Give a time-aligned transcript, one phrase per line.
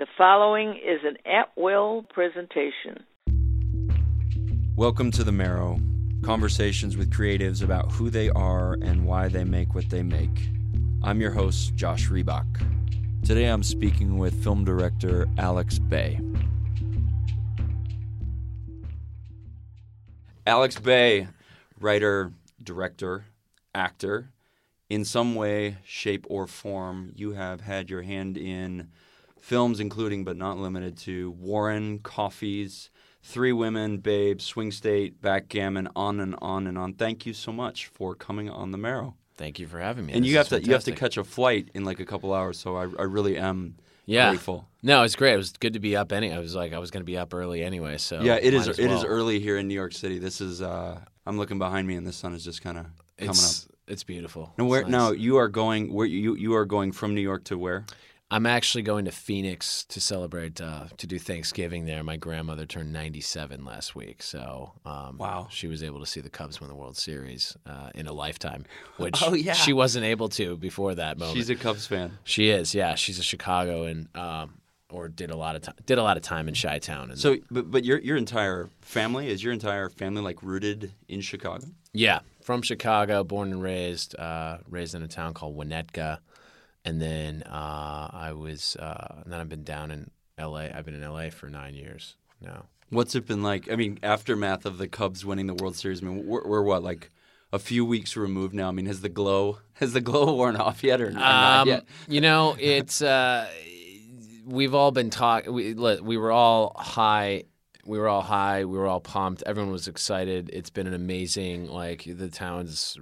[0.00, 3.04] The following is an at will presentation.
[4.74, 5.80] Welcome to the Marrow
[6.24, 10.48] conversations with creatives about who they are and why they make what they make.
[11.04, 12.44] I'm your host, Josh Riebach.
[13.24, 16.18] Today I'm speaking with film director Alex Beh.
[20.44, 21.28] Alex Beh,
[21.78, 23.26] writer, director,
[23.72, 24.32] actor.
[24.90, 28.88] In some way, shape, or form, you have had your hand in
[29.44, 32.88] films including but not limited to Warren, Coffees,
[33.22, 36.94] Three Women, Babe, Swing State, Backgammon, on and on and on.
[36.94, 39.16] Thank you so much for coming on the Marrow.
[39.36, 40.14] Thank you for having me.
[40.14, 42.32] And This you have to you have to catch a flight in like a couple
[42.32, 43.76] hours, so I, I really am
[44.06, 44.30] Yeah.
[44.30, 44.66] grateful.
[44.82, 45.34] No, it's great.
[45.34, 46.10] It was good to be up.
[46.12, 47.98] Any, I was like, I was going to be up early anyway.
[47.98, 50.18] So Yeah, it is as it is early here in New York City.
[50.18, 52.86] This is uh, I'm looking behind me and the sun is just kind of
[53.18, 53.36] coming up.
[53.36, 54.54] It's it's beautiful.
[54.56, 54.90] Now, where nice.
[54.90, 55.92] now you are going?
[55.92, 57.84] Where you you are going from New York to where?
[58.30, 62.02] I'm actually going to Phoenix to celebrate uh, to do Thanksgiving there.
[62.02, 65.46] My grandmother turned 97 last week, so um, Wow.
[65.50, 68.64] she was able to see the Cubs win the World Series uh, in a lifetime,
[68.96, 69.52] which Oh, yeah.
[69.52, 71.36] she wasn't able to before that moment.
[71.36, 72.18] She's a Cubs fan.
[72.24, 72.94] she is, yeah.
[72.94, 74.54] She's a Chicago and um,
[74.90, 77.14] or did a lot of time did a lot of time in Chi Town.
[77.16, 81.66] So, but but your your entire family is your entire family like rooted in Chicago?
[81.92, 86.18] Yeah, from Chicago, born and raised, uh, raised in a town called Winnetka,
[86.84, 90.70] and then uh, I was, uh, and then I've been down in L.A.
[90.70, 91.30] I've been in L.A.
[91.30, 92.66] for nine years now.
[92.90, 93.70] What's it been like?
[93.72, 96.02] I mean, aftermath of the Cubs winning the World Series.
[96.02, 97.10] I mean, we're, we're what like
[97.52, 98.68] a few weeks removed now.
[98.68, 101.68] I mean, has the glow has the glow worn off yet or, or not Um,
[101.68, 101.84] yet?
[102.08, 103.48] you know, it's uh,
[104.44, 105.52] we've all been talking.
[105.52, 107.44] We we were all high.
[107.86, 108.64] We were all high.
[108.64, 109.42] We were all pumped.
[109.46, 110.50] Everyone was excited.
[110.52, 112.96] It's been an amazing, like the town's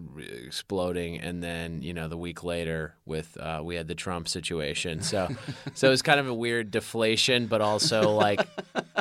[0.46, 5.02] exploding, and then you know the week later with uh, we had the Trump situation.
[5.02, 5.28] So,
[5.74, 8.40] so it was kind of a weird deflation, but also like,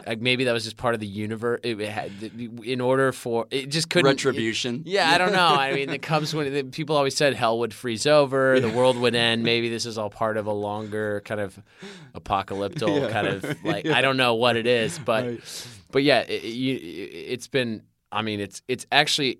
[0.08, 1.60] like maybe that was just part of the universe.
[1.64, 2.11] It had
[2.64, 4.84] in order for it just couldn't Retribution.
[4.86, 5.48] yeah, I don't know.
[5.48, 8.98] I mean, the Cubs when the, people always said hell would freeze over, the world
[8.98, 9.44] would end.
[9.44, 11.58] Maybe this is all part of a longer kind of
[12.14, 13.10] apocalyptic Yeah.
[13.11, 15.39] kind of like I don't know what it is, but
[15.92, 17.83] but yeah, it, you, it's been.
[18.11, 19.39] I mean, it's it's actually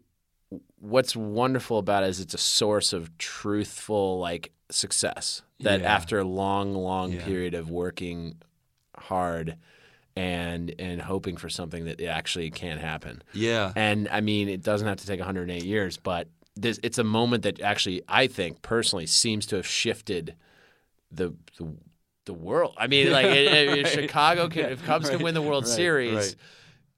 [0.80, 5.94] what's wonderful about it is it's a source of truthful like success that Yeah.
[5.96, 7.24] after a long, long Yeah.
[7.26, 8.36] period of working
[8.98, 9.58] hard
[10.16, 13.22] and and hoping for something that it actually can happen.
[13.34, 13.72] Yeah.
[13.76, 17.44] And I mean, it doesn't have to take 108 years, but this, it's a moment
[17.44, 20.36] that actually, I think personally, seems to have shifted
[21.12, 21.76] the the,
[22.32, 22.74] the world.
[22.78, 25.74] I mean, like it, Chicago can, if Cubs can win the World Right.
[25.74, 26.16] Series.
[26.16, 26.36] Right.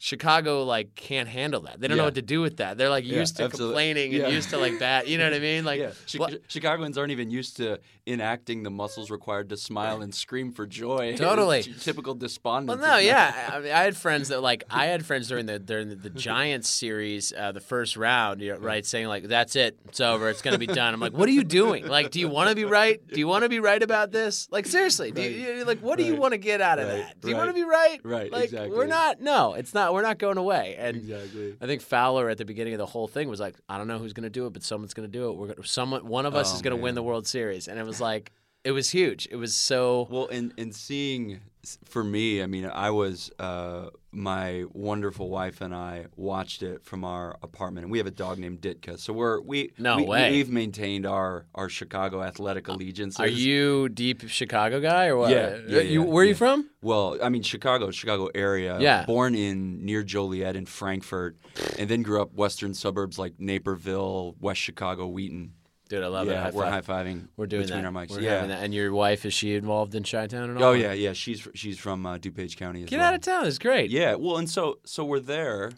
[0.07, 1.79] Chicago like can't handle that.
[1.79, 2.77] They don't know what to do with that.
[2.77, 3.71] They're like Yeah, used to absolutely.
[3.73, 4.25] complaining Yeah.
[4.25, 5.07] and used to like that.
[5.07, 5.63] You know what I mean?
[5.63, 10.13] Like yeah, what- Chicagoans aren't even used to enacting the muscles required to smile and
[10.13, 11.15] scream for joy.
[11.17, 11.63] Totally.
[11.63, 12.81] Typical despondence.
[12.81, 13.49] Well, no, yeah.
[13.53, 16.09] I, mean, I had friends that like I had friends during the during the, the
[16.09, 20.29] Giants series, uh, the first round, you know, right, saying like, "That's it, it's over,
[20.29, 21.87] it's gonna be done." I'm like, "What are you doing?
[21.87, 22.99] Like, do you want to be right?
[23.07, 24.49] Do you want to be right about this?
[24.51, 26.97] Like, seriously, do you, like what do you want to get out of Right.
[26.97, 27.21] that?
[27.21, 28.01] Do you want to be right?
[28.03, 28.75] Right, Like, exactly.
[28.77, 29.21] we're not.
[29.21, 29.92] No, it's not.
[29.93, 30.75] We're not going away.
[30.77, 31.55] And Exactly.
[31.61, 33.99] I think Fowler at the beginning of the whole thing was like, "I don't know
[33.99, 35.37] who's gonna do it, but someone's gonna do it.
[35.37, 37.85] We're gonna, someone, one of us Oh, is gonna win the World Series." And it
[37.85, 38.31] was like,
[38.63, 39.27] it was huge.
[39.31, 40.07] It was so.
[40.09, 41.41] Well, and and seeing
[41.85, 47.05] for me, I mean, I was uh, my wonderful wife and I watched it from
[47.05, 48.99] our apartment, and we have a dog named Ditka.
[48.99, 50.31] So we're we No we, way.
[50.31, 53.19] we've maintained our our Chicago athletic allegiances.
[53.19, 55.31] Are you deep Chicago guy or what?
[55.31, 56.69] Yeah, yeah, you, yeah, where are you from?
[56.81, 58.77] Well, I mean, Chicago, Chicago area.
[58.79, 59.05] Yeah.
[59.05, 61.37] Born in near Joliet in Frankfort,
[61.79, 65.53] and then grew up western suburbs like Naperville, West Chicago, Wheaton.
[65.89, 66.37] Dude, I love it.
[66.37, 67.27] High we're high fiving.
[67.35, 67.93] We're doing between that.
[67.93, 68.11] our mics.
[68.11, 68.45] We're yeah.
[68.45, 68.63] that.
[68.63, 70.63] And your wife is she involved in Chi-Town and all?
[70.63, 71.13] Oh yeah, yeah.
[71.13, 73.09] She's she's from uh, DuPage County as Get well.
[73.09, 73.45] out of town.
[73.45, 73.91] It's great.
[73.91, 75.71] Yeah, well, and so so we're there,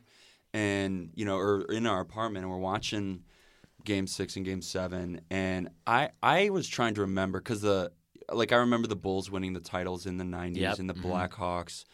[0.54, 3.24] and you know, or in our apartment, and we're watching
[3.84, 7.92] Game Six and Game Seven, and I I was trying to remember because the
[8.32, 11.04] like I remember the Bulls winning the titles in the '90s Yep, and the mhm.
[11.04, 11.86] Blackhawks,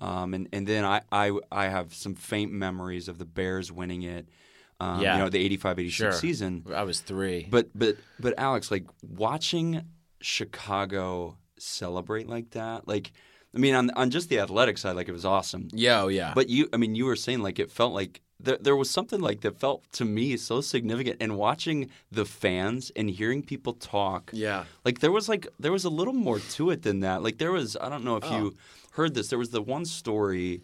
[0.00, 4.02] um, and and then I, I I have some faint memories of the Bears winning
[4.02, 4.28] it,
[4.80, 5.16] um, Yeah.
[5.16, 6.12] you know, the '85-86 Sure.
[6.12, 6.64] season.
[6.74, 7.46] I was three.
[7.50, 9.82] But but but Alex, like watching
[10.20, 13.12] Chicago celebrate like that, like
[13.54, 15.68] I mean, on on just the athletic side, like it was awesome.
[15.72, 16.32] Yo, yeah.
[16.34, 19.20] But you, I mean, you were saying like it felt like there, there was something
[19.20, 21.16] like that felt to me so significant.
[21.20, 24.64] And watching the fans and hearing people talk, yeah.
[24.84, 27.22] like there was like there was a little more to it than that.
[27.22, 28.54] Like there was, I don't know if you
[28.92, 29.28] heard this.
[29.28, 30.62] There was the one story,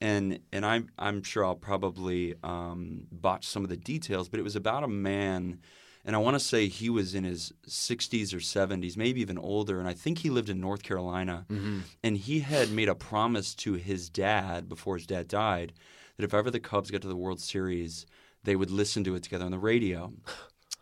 [0.00, 4.44] and and I'm I'm sure I'll probably um, botch some of the details, but it
[4.44, 5.60] was about a man.
[6.04, 9.80] and I want to say he was in his 60s or 70s, maybe even older,
[9.80, 11.46] and I think he lived in North Carolina.
[11.50, 11.80] Mm-hmm.
[12.04, 15.72] And he had made a promise to his dad before his dad died
[16.16, 18.06] that if ever the Cubs got to the World Series,
[18.44, 20.12] they would listen to it together on the radio.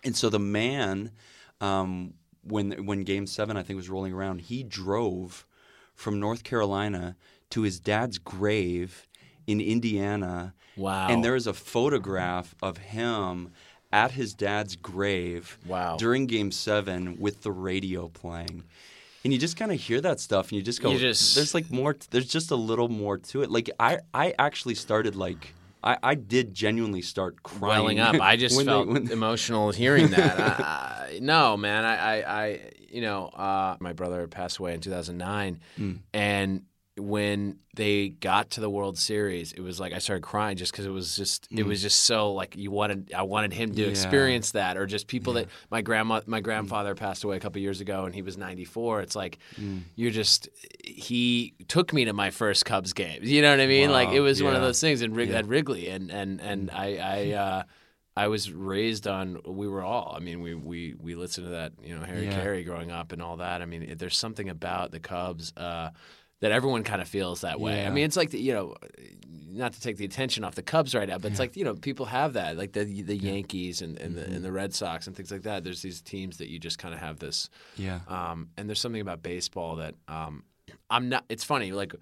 [0.07, 1.13] And so the man,
[1.63, 2.13] um,
[2.43, 5.47] when when Game Seven I think was rolling around, he drove
[5.95, 7.17] from North Carolina
[7.55, 9.09] to his dad's grave
[9.47, 10.55] in Indiana.
[10.77, 11.09] Wow.
[11.09, 13.51] And there is a photograph of him
[13.93, 15.97] at his dad's grave Wow.
[15.97, 18.65] during Game Seven with the radio playing.
[19.23, 21.55] And you just kind of hear that stuff, and you just go, You just- "There's
[21.55, 21.97] like more.
[22.11, 26.15] There's just a little more to it." Like I, I actually started like, I, I
[26.15, 27.83] did genuinely start crying.
[27.85, 28.21] welling up.
[28.21, 30.93] I just they- felt when- emotional hearing that.
[31.21, 32.61] No, man, I, I, I
[32.91, 35.99] you know, uh, my brother passed away in 2009, Mm.
[36.13, 36.63] and
[36.97, 40.87] when they got to the World Series, it was like I started crying just because
[40.87, 43.85] it was just it was just so like you wanted I wanted him to Mm.
[43.85, 43.91] Yeah.
[43.91, 47.81] experience that or just people that my grandma my grandfather passed away a couple years
[47.81, 49.01] ago and he was 94.
[49.01, 49.83] It's like Mm.
[49.97, 50.49] you're just
[50.85, 53.21] he took me to my first Cubs game.
[53.25, 53.91] You know what I mean?
[53.91, 55.39] Like it was one of those things in Wrig- Yeah.
[55.39, 57.33] at Wrigley and and and I I.
[57.45, 57.63] Uh,
[58.17, 59.41] I was raised on.
[59.45, 60.15] We were all.
[60.17, 61.73] I mean, we we we listened to that.
[61.83, 62.41] You know, Harry Yeah.
[62.45, 63.61] Caray growing up and all that.
[63.61, 65.91] I mean, there's something about the Cubs uh,
[66.45, 67.87] that everyone kind of feels that way.
[67.87, 68.75] I mean, it's like the, you know,
[69.51, 71.75] not to take the attention off the Cubs right now, but it's like you know,
[71.75, 74.31] people have that, like the the Yankees and and, Mm-hmm.
[74.31, 75.65] the, and the Red Sox and things like that.
[75.65, 77.49] There's these teams that you just kind of have this.
[77.77, 80.45] yeah, Um, and there's something about baseball that um,
[80.91, 81.25] I'm not.
[81.29, 81.95] It's funny, like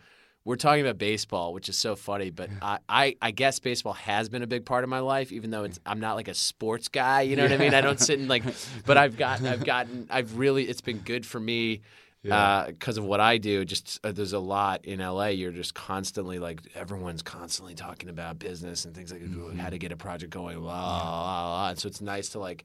[0.44, 4.28] we're talking about baseball, which is so funny, but I, I, I guess baseball has
[4.28, 6.88] been a big part of my life, even though it's I'm not like a sports
[6.88, 7.20] guy.
[7.22, 7.74] You know what I mean?
[7.74, 8.42] I don't sit in like,
[8.86, 11.82] but I've got I've gotten I've really it's been good for me
[12.22, 13.64] because of what I do.
[13.64, 15.28] Just uh, there's a lot in LA.
[15.28, 19.22] You're just constantly like everyone's constantly talking about business and things like
[19.58, 21.68] how to get a project going, blah, blah, blah.
[21.70, 22.64] And so it's nice to like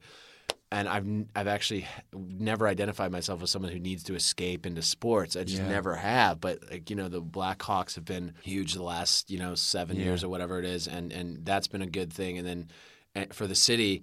[0.70, 5.34] and I've I've actually never identified myself as someone who needs to escape into sports.
[5.34, 5.68] I just Yeah.
[5.68, 6.40] never have.
[6.40, 10.04] But like you know, the Blackhawks have been huge the last you know seven Yeah.
[10.04, 12.36] years or whatever it is, and and that's been a good thing.
[12.38, 12.68] And then
[13.14, 14.02] eh, for the city,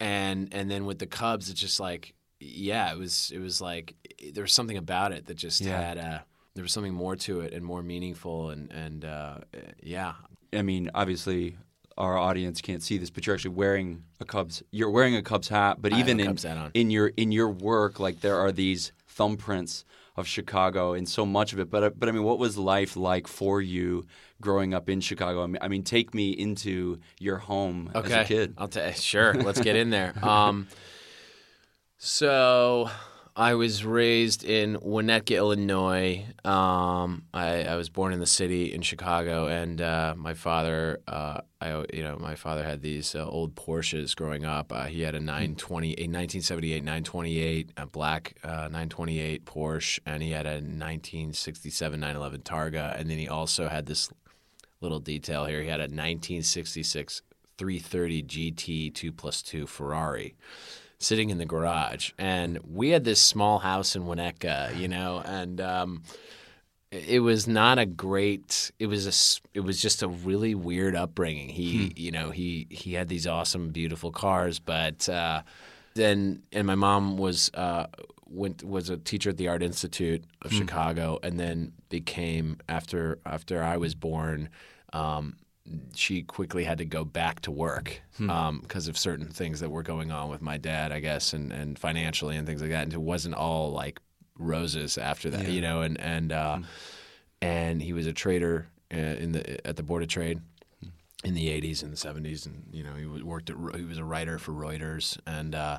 [0.00, 2.14] and and then with the Cubs, it's just like
[2.46, 3.94] yeah, it was it was like
[4.32, 5.80] there was something about it that just Yeah.
[5.80, 6.18] had uh
[6.54, 9.38] there was something more to it and more meaningful and and uh,
[9.82, 10.14] yeah.
[10.52, 11.56] I mean, obviously,
[11.98, 14.62] our audience can't see this, but you're actually wearing a Cubs.
[14.70, 16.38] You're wearing a Cubs hat, but I even in
[16.72, 19.84] in your in your work, like there are these thumbprints
[20.16, 21.68] of Chicago and so much of it.
[21.70, 24.06] But but I mean, what was life like for you
[24.40, 25.42] growing up in Chicago?
[25.42, 28.06] I mean, I mean take me into your home Okay.
[28.20, 28.54] as a kid.
[28.56, 28.90] I'll tell.
[28.92, 30.14] Sure, let's get in there.
[30.22, 30.68] Um,
[31.98, 32.90] so
[33.38, 36.24] I was raised in Winnetka, Illinois.
[36.42, 41.42] Um, I, I was born in the city in Chicago, and uh, my father, uh,
[41.60, 44.72] I you know, my father had these uh, old Porsches growing up.
[44.72, 50.30] Uh, he had a 920, a 1978 928, a black uh, 928 Porsche, and he
[50.30, 54.08] had a 1967 911 Targa, and then he also had this
[54.80, 55.60] little detail here.
[55.60, 57.20] He had a 1966
[57.58, 60.36] 330 GT 2 plus 2 Ferrari
[60.98, 62.12] sitting in the garage.
[62.18, 66.02] And we had this small house in Winnetka, you know, and um,
[66.90, 71.48] it was not a great it was a it was just a really weird upbringing.
[71.48, 75.42] He you know he he had these awesome beautiful cars but uh
[75.94, 77.86] then and my mom was uh
[78.28, 83.62] went was a teacher at the art institute of chicago and then became after after
[83.62, 84.48] i was born
[84.92, 85.36] um
[85.94, 88.00] she quickly had to go back to work
[88.62, 91.78] because of certain things that were going on with my dad, I guess, and, and
[91.78, 92.84] financially and things like that.
[92.84, 94.00] And it wasn't all like
[94.38, 95.82] roses after that, you know.
[95.82, 96.58] And and uh,
[97.42, 100.40] and he was a trader uh, in the at the Board of Trade
[101.24, 103.98] in the '80s and the '70s, and you know he was- worked at he was
[103.98, 105.78] a writer for Reuters, and uh,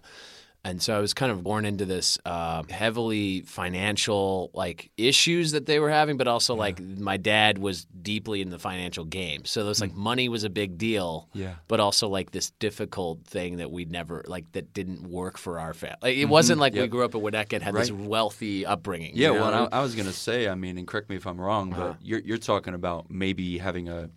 [0.66, 5.66] and so I was kind of born into this uh, heavily financial like issues that
[5.66, 9.62] they were having, but also like my dad was deeply in the financial game, so
[9.62, 11.56] it was like money was a big deal, Yeah.
[11.68, 15.74] but also like this difficult thing that we never like that didn't work for our
[15.74, 15.98] family.
[16.02, 19.16] Like, it wasn't like we grew up in Winnetka and had this wealthy upbringing.
[19.16, 19.42] you Yeah, know?
[19.42, 21.72] well, I, I was going to say, I mean, and correct me if I'm wrong,
[21.74, 21.94] Uh-huh.
[21.94, 24.10] but you're you're talking about maybe having a,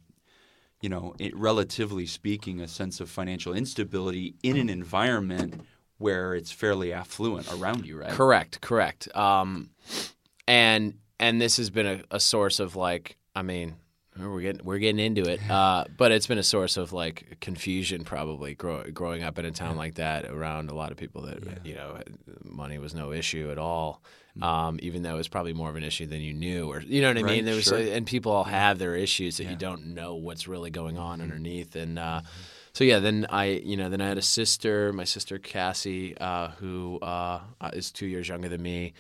[0.80, 5.62] you know, it, relatively speaking, a sense of financial instability in an environment
[6.00, 8.10] where it's fairly affluent around you, right?
[8.10, 9.14] Correct, correct.
[9.14, 9.70] Um,
[10.48, 13.76] and and this has been a, a source of like, I mean,
[14.18, 18.04] we're getting we're getting into it, uh, but it's been a source of like confusion
[18.04, 21.64] probably grow, growing up in a town like that around a lot of people that
[21.64, 21.98] you know
[22.42, 24.02] money was no issue at all.
[24.40, 27.02] Um, even though it was probably more of an issue than you knew, or you
[27.02, 27.44] know what I mean.
[27.44, 27.78] There was, sure.
[27.78, 29.50] and people all have their issues that Yeah.
[29.50, 31.74] you don't know what's really going on underneath.
[31.76, 32.22] And uh,
[32.72, 36.48] so yeah, then I, you know, then I had a sister, my sister Cassie, uh,
[36.52, 37.40] who uh,
[37.72, 38.94] is two years younger than me,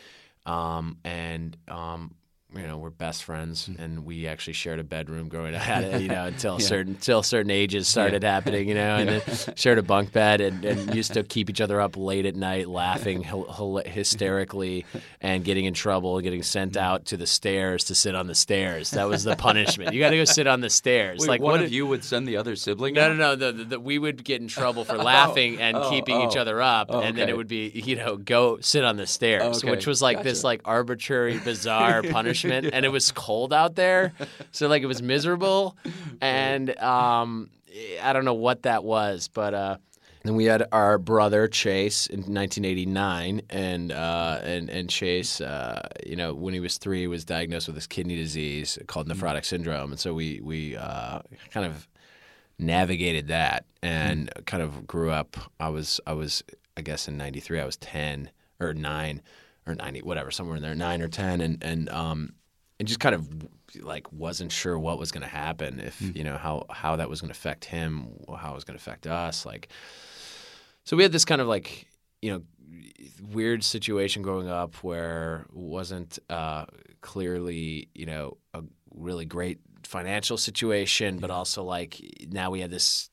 [0.46, 2.14] um, and um,
[2.54, 3.82] you know we're best friends, Mm-hmm.
[3.82, 5.62] and we actually shared a bedroom growing up.
[6.00, 8.68] You know, until certain until certain ages started happening.
[8.68, 9.22] You know, and then
[9.56, 12.68] shared a bunk bed, and, and used to keep each other up late at night,
[12.68, 14.84] laughing hy- hy- hysterically,
[15.20, 16.78] and getting in trouble, getting sent Mm-hmm.
[16.84, 18.90] out to the stairs to sit on the stairs.
[18.90, 19.92] That was the punishment.
[19.94, 21.20] You got to go sit on the stairs.
[21.20, 22.94] Wait, like one what of if- you would send the other sibling.
[22.94, 23.08] no, out?
[23.08, 23.36] no, no.
[23.36, 26.40] The, the, the, we would get in trouble for laughing and oh, keeping each oh.
[26.40, 29.58] other up, Oh, and then it would be, you know, go sit on the stairs,
[29.58, 34.12] Okay, which was like this like arbitrary, bizarre punishment, and it was cold out there,
[34.52, 35.76] so like it was miserable,
[36.20, 37.50] and um,
[38.02, 39.76] I don't know what that was, but uh.
[40.22, 46.14] Then we had our brother Chase in 1989, and uh, and and Chase, uh, you
[46.14, 49.98] know, when he was three, was diagnosed with this kidney disease called nephrotic syndrome, and
[49.98, 51.20] so we we uh,
[51.52, 51.88] kind of
[52.58, 55.38] navigated that and kind of grew up.
[55.58, 56.44] I was I was
[56.76, 58.30] I guess in '93 I was 10
[58.60, 59.22] or nine
[59.70, 62.32] or 90 whatever somewhere in there nine or 10 and and um
[62.78, 63.28] and just kind of
[63.82, 67.20] like wasn't sure what was going to happen if you know how how that was
[67.20, 69.68] going to affect him how it was going to affect us like
[70.84, 71.86] so we had this kind of like
[72.22, 72.42] you know
[73.32, 76.66] weird situation growing up where wasn't uh,
[77.00, 78.62] clearly you know a
[78.94, 83.10] really great financial situation, but also like now we had this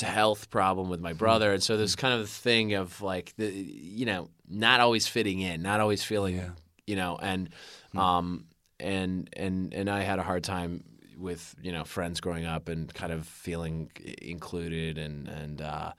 [0.00, 3.50] health problem with my brother, and so there's kind of a thing of like the
[3.50, 6.50] you know not always fitting in, not always feeling Yeah.
[6.86, 7.48] you know, and
[7.96, 8.44] um
[8.78, 10.84] and and and I had a hard time
[11.16, 13.90] with you know friends growing up and kind of feeling
[14.20, 15.92] included and and uh,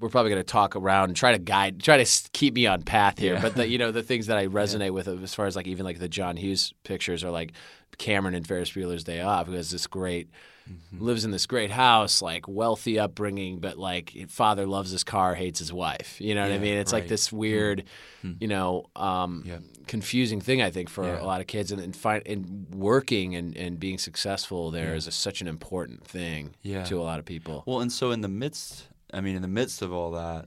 [0.00, 2.82] we're probably going to talk around and try to guide try to keep me on
[2.82, 3.42] path here Yeah.
[3.42, 5.84] but the, you know the things that I resonate with as far as like even
[5.84, 7.52] like the John Hughes pictures are like
[7.98, 10.28] Cameron and Ferris Bueller's Day Off who has this great
[10.68, 11.04] mm-hmm.
[11.04, 15.58] lives in this great house like wealthy upbringing but like father loves his car hates
[15.58, 17.36] his wife you know what I mean it's like this hmm.
[17.36, 17.84] weird
[18.22, 18.32] hmm.
[18.40, 19.58] you know um, Yeah.
[19.86, 21.22] confusing thing I think for Yeah.
[21.22, 25.06] a lot of kids and and, find, and working and, and being successful there is
[25.06, 26.84] a, such an important thing Yeah.
[26.84, 27.62] to a lot of people.
[27.66, 30.46] Well, and so in the midst, I mean, in the midst of all that,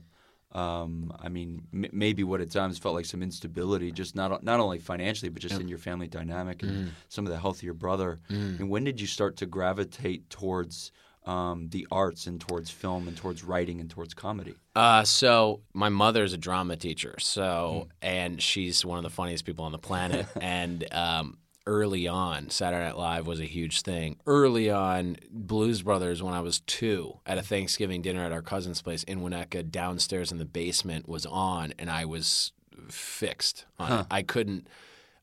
[0.52, 4.60] um, I mean, m- maybe what at times felt like some instability, just not not
[4.60, 7.74] only financially, but just in your family dynamic and some of the health of your
[7.74, 8.20] brother.
[8.28, 10.92] And when did you start to gravitate towards
[11.24, 14.54] um, the arts and towards film and towards writing and towards comedy?
[14.76, 19.44] Uh, so my mother is a drama teacher, so and she's one of the funniest
[19.44, 20.26] people on the planet.
[20.40, 24.16] and um, early on, Saturday Night Live was a huge thing.
[24.26, 28.82] Early on, Blues Brothers, when I was two, at a Thanksgiving dinner at our cousin's
[28.82, 32.52] place in Winnetka, downstairs in the basement, was on, and I was
[32.88, 34.06] fixed on it.
[34.10, 34.68] I couldn't.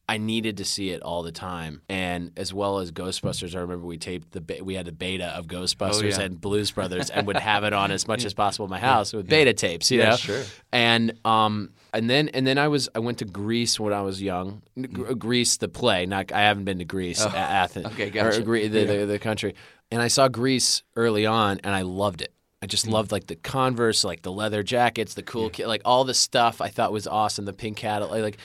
[0.07, 3.55] I needed to see it all the time, and as well as Ghostbusters.
[3.55, 6.25] I remember we taped the be- we had a beta of Ghostbusters yeah.
[6.25, 9.13] and Blues Brothers, and would have it on as much as possible in my house
[9.13, 9.89] with beta tapes.
[9.91, 10.43] You Yeah, know, sure.
[10.73, 14.21] And um, and then and then I was I went to Grease when I was
[14.21, 14.61] young.
[14.77, 16.05] G- Grease, the play.
[16.05, 17.85] Not I haven't been to Greece, A- Athens.
[17.87, 18.41] Okay, or gotcha.
[18.41, 19.55] Gre- the, the the country.
[19.89, 22.33] And I saw Grease early on, and I loved it.
[22.61, 26.03] I just loved like the Converse, like the leather jackets, the cool kid, like all
[26.05, 27.43] the stuff I thought was awesome.
[27.45, 28.37] The pink Cadillac, like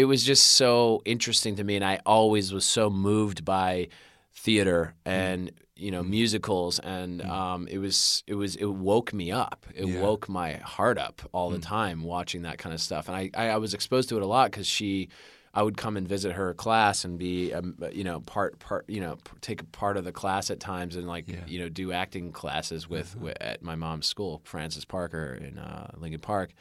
[0.00, 3.88] it was just so interesting to me, and I always was so moved by
[4.32, 9.66] theater and you know musicals, and um, it was it was it woke me up.
[9.74, 10.00] It Yeah.
[10.00, 13.50] woke my heart up all the time watching that kind of stuff, and I I,
[13.50, 15.08] I was exposed to it a lot because she.
[15.52, 19.00] I would come and visit her class and be, um, you know, part part, you
[19.00, 22.30] know, take a part of the class at times and like, you know, do acting
[22.30, 26.52] classes with, wi at my mom's school, Francis Parker in uh, Lincoln Park,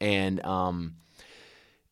[0.00, 0.96] and um,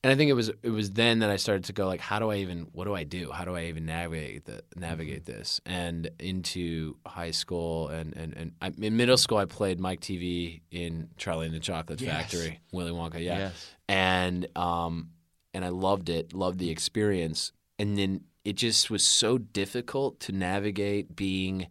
[0.04, 2.18] and I think it was it was then that I started to go like, how
[2.18, 3.30] do I even what do I do?
[3.30, 5.60] How do I even navigate the navigate this?
[5.64, 10.62] And into high school and and and I, in middle school, I played Mike Teavee
[10.70, 12.10] in Charlie and the Chocolate Yes.
[12.10, 13.70] Factory, Willy Wonka, yeah, Yes.
[13.88, 15.10] and um,
[15.54, 20.32] and I loved it, loved the experience, and then it just was so difficult to
[20.32, 21.68] navigate being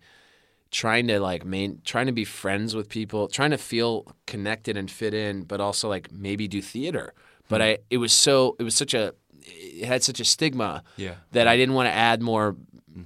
[0.72, 4.90] trying to like main trying to be friends with people trying to feel connected and
[4.90, 7.14] fit in but also like maybe do theater
[7.52, 11.16] but i it was so it was such a it had such a stigma Yeah.
[11.36, 12.56] that i didn't want to add more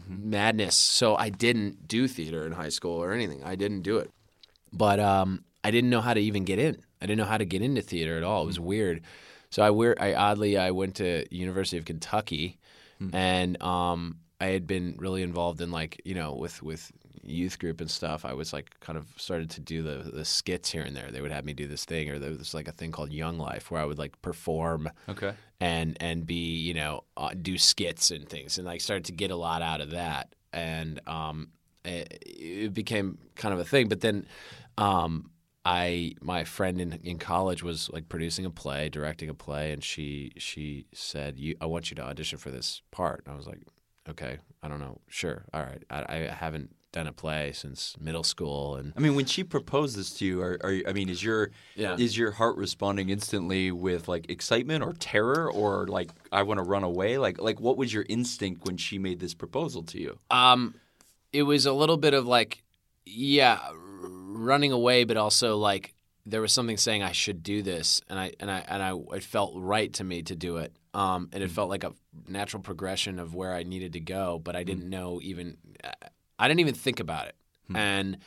[0.07, 4.09] madness so i didn't do theater in high school or anything i didn't do it
[4.73, 6.75] but um, I didn't know how to even get in.
[7.01, 8.43] I didn't know how to get into theater at all.
[8.43, 9.01] It was weird.
[9.49, 9.97] So I weird.
[10.01, 12.59] I oddly I went to University of Kentucky,
[13.13, 16.91] and um, I had been really involved in like you know with with
[17.25, 18.25] youth group and stuff.
[18.25, 21.09] I was like kind of started to do the the skits here and there.
[21.11, 23.37] They would have me do this thing, or there was like a thing called Young
[23.37, 25.33] Life where I would like perform Okay.
[25.59, 29.31] and and be you know uh, do skits and things and I started to get
[29.31, 31.49] a lot out of that and um
[31.83, 34.25] it, it became kind of a thing but then
[34.77, 35.29] um,
[35.63, 39.83] I my friend in in college was like producing a play, directing a play, and
[39.83, 43.47] she she said, "You, I want you to audition for this part." And I was
[43.47, 43.61] like,
[44.07, 48.23] "Okay, I don't know, sure, all right." I, I haven't done a play since middle
[48.23, 51.09] school, and I mean, when she proposed this to you, are, are you, I mean,
[51.09, 51.97] is your Yeah.
[51.97, 56.63] is your heart responding instantly with like excitement or terror or like I want to
[56.63, 57.17] run away?
[57.17, 60.17] Like like what was your instinct when she made this proposal to you?
[60.31, 60.75] Um,
[61.33, 62.63] it was a little bit of like,
[63.05, 65.93] yeah, running away, but also like
[66.25, 69.23] there was something saying I should do this, and I and I and I it
[69.23, 70.71] felt right to me to do it.
[70.93, 71.91] Um, and it felt like a
[72.29, 75.57] natural progression of where I needed to go, but I didn't know even.
[76.39, 77.35] I didn't even think about it,
[77.73, 78.17] and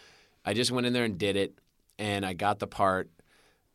[0.45, 1.59] I just went in there and did it,
[1.99, 3.11] and I got the part,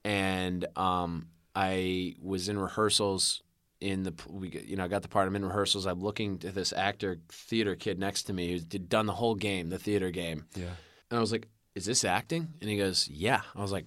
[0.03, 3.41] and um, I was in rehearsals
[3.79, 5.27] in the we you know I got the part.
[5.27, 5.85] I'm in rehearsals.
[5.85, 9.69] I'm looking to this actor theater kid next to me who's done the whole game,
[9.69, 10.75] the theater game, Yeah.
[11.11, 13.85] and I was like, "Is this acting?" And he goes, "Yeah." I was like,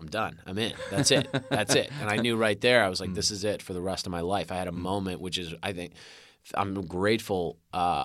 [0.00, 0.40] "I'm done.
[0.46, 0.74] I'm in.
[0.90, 1.28] That's it.
[1.50, 2.84] That's it." And I knew right there.
[2.84, 4.72] I was like, "This is it for the rest of my life." I had a
[4.72, 5.94] moment, which is I think
[6.54, 8.04] I'm grateful uh,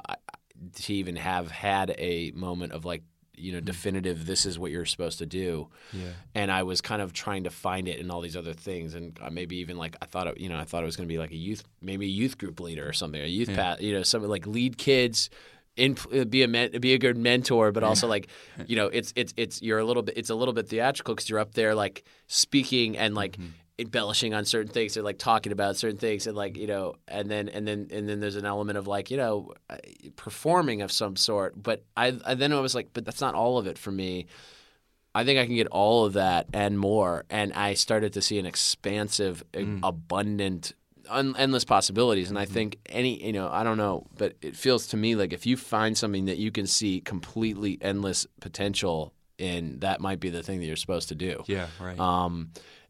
[0.75, 3.03] to even have had a moment of like
[3.35, 4.25] you know definitive.
[4.25, 6.11] This is what you're supposed to do Yeah.
[6.35, 9.17] and I was kind of trying to find it in all these other things, and
[9.21, 11.13] uh, maybe even like I thought, it, you know, I thought it was going to
[11.13, 13.55] be like a youth, maybe a youth group leader or something, a youth Yeah.
[13.55, 15.29] path, you know, something like lead kids,
[15.75, 18.27] in uh, be a men, be a good mentor, but also like,
[18.67, 21.27] you know, it's it's it's you're a little bit, it's a little bit theatrical because
[21.27, 23.37] you're up there like speaking and like.
[23.79, 27.29] Embellishing on certain things or like talking about certain things and like you know and
[27.29, 29.77] then and then and then there's an element of like you know uh,
[30.15, 33.57] performing of some sort but I, I then I was like but that's not all
[33.57, 34.27] of it for me
[35.15, 37.25] I think I can get all of that and more.
[37.29, 40.73] And I started to see an expansive, a- abundant,
[41.07, 42.29] un- endless possibilities.
[42.29, 45.31] And I think any, you know, I don't know, but it feels to me like
[45.31, 50.29] if you find something that you can see completely endless potential in, that might be
[50.29, 51.43] the thing that you're supposed to do.
[51.45, 51.67] Yeah.
[51.79, 51.99] Right.
[51.99, 52.49] Um,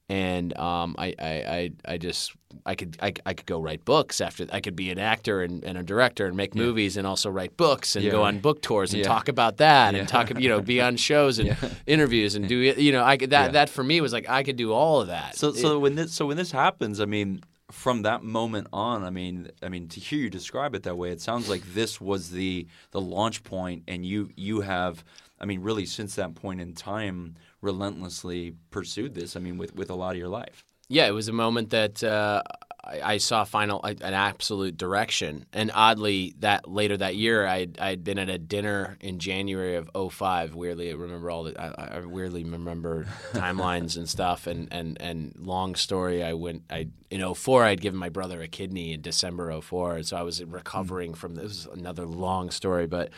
[0.09, 2.33] and um, I, I, I, I just
[2.65, 5.63] I could I, I could go write books after I could be an actor and,
[5.63, 8.61] and a director and make movies and also write books and Yeah, go on book
[8.61, 9.07] tours and Yeah.
[9.07, 10.01] talk about that Yeah.
[10.01, 11.55] and talk you know be on shows and
[11.87, 13.51] interviews and do you know I could that Yeah.
[13.53, 15.35] that for me was like I could do all of that.
[15.37, 19.03] So It- so when this so when this happens, I mean, from that moment on,
[19.03, 21.99] I mean, I mean, to hear you describe it that way, it sounds like this
[21.99, 25.03] was the the launch point, and you you have,
[25.39, 29.35] I mean, really since that point in time, relentlessly pursued this.
[29.35, 30.63] I mean, with with a lot of your life.
[30.89, 32.43] Yeah, it was a moment that uh,
[32.83, 37.89] I, I saw final an absolute direction, and oddly, that later that year, I I
[37.89, 40.53] had been at a dinner in January of 05.
[40.53, 45.33] Weirdly, I remember all the I, I weirdly remember timelines and stuff, and and and
[45.39, 46.21] long story.
[46.21, 50.17] I went I in 04, I'd given my brother a kidney in December 04, so
[50.17, 51.51] I was recovering from this.
[51.51, 53.11] is another long story, but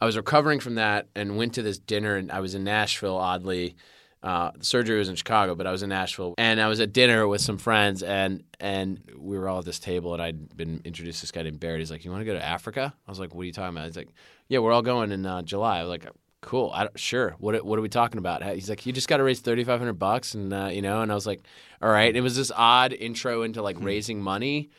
[0.00, 3.16] I was recovering from that and went to this dinner, and I was in Nashville.
[3.16, 3.76] Oddly.
[4.20, 6.92] Uh, the surgery was in Chicago, but I was in Nashville, and I was at
[6.92, 10.80] dinner with some friends, and and we were all at this table, and I'd been
[10.84, 11.78] introduced to this guy named Barrett.
[11.78, 13.76] He's like, "You want to go to Africa?" I was like, "What are you talking
[13.76, 14.08] about?" He's like,
[14.48, 16.04] "Yeah, we're all going in uh, July." I was like,
[16.40, 17.36] "Cool, I sure.
[17.38, 19.78] What what are we talking about?" He's like, "You just got to raise thirty five
[19.78, 21.40] hundred bucks," and uh, you know, and I was like,
[21.80, 24.70] "All right." It was this odd intro into like raising money.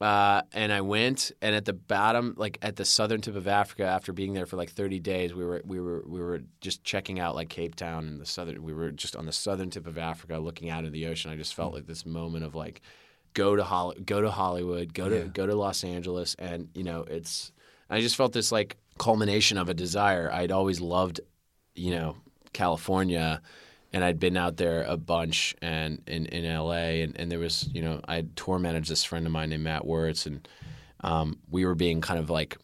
[0.00, 3.84] Uh, and I went, and at the bottom, like at the southern tip of Africa,
[3.84, 7.20] after being there for like 30 days, we were we were we were just checking
[7.20, 8.62] out like Cape Town and the southern.
[8.62, 11.30] We were just on the southern tip of Africa, looking out into the ocean.
[11.30, 12.80] I just felt like this moment of like,
[13.34, 15.24] go to go to Hollywood, go to Yeah.
[15.24, 17.52] go to Los Angeles, and you know, it's.
[17.90, 20.30] I just felt this like culmination of a desire.
[20.32, 21.20] I'd always loved,
[21.74, 22.16] you know,
[22.54, 23.42] California
[23.92, 27.68] and I'd been out there a bunch and in, in LA and, and there was
[27.72, 30.46] you know I tour managed this friend of mine named Matt Wertz and
[31.02, 32.56] um, we were being kind of like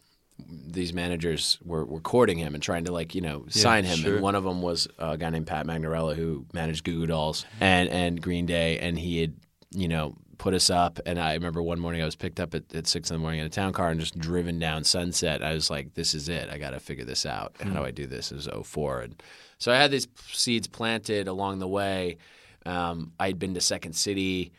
[0.49, 3.99] these managers were, were courting him and trying to like you know sign him.
[3.99, 4.15] Sure.
[4.15, 7.45] and one of them was a guy named Pat Magnarella who managed Goo Goo Dolls
[7.61, 8.79] and and Green Day.
[8.79, 9.35] And he had
[9.71, 11.01] you know put us up.
[11.07, 13.41] And I remember one morning I was picked up at, at six in the morning
[13.41, 15.43] in a town car and just driven down Sunset.
[15.43, 16.51] I was like this is it.
[16.51, 17.57] I got to figure this out.
[17.61, 18.31] How do I do this?
[18.31, 19.23] It was 04 and
[19.59, 22.19] so I had these seeds planted along the way.
[22.64, 24.53] Um, I'd been to Second City.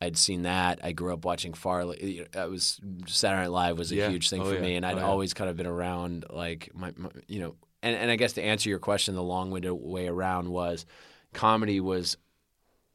[0.00, 0.80] I'd seen that.
[0.82, 2.26] I grew up watching Farley.
[2.36, 4.08] I was Saturday Night Live was a Yeah.
[4.10, 4.60] huge thing Oh, for yeah.
[4.60, 5.06] me, and I'd Oh, yeah.
[5.06, 7.54] always kind of been around like my, my you know.
[7.84, 10.86] And, and I guess to answer your question, the long-winded way around was
[11.32, 12.16] comedy was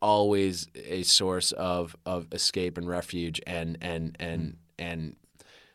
[0.02, 4.56] always a source of of escape and refuge, and and and Hmm.
[4.84, 5.16] and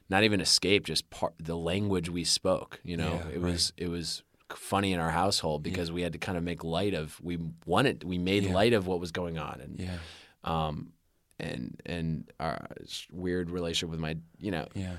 [0.09, 2.81] not even escape, just part the language we spoke.
[2.85, 4.23] You know, Yeah, it was it was
[4.57, 8.05] funny in our household because we had to kind of make light of we wanted
[8.05, 8.53] we made Yeah.
[8.55, 9.99] light of what was going on and Yeah.
[10.45, 10.93] um
[11.41, 12.67] and and our
[13.11, 14.97] weird relationship with my you know Yeah.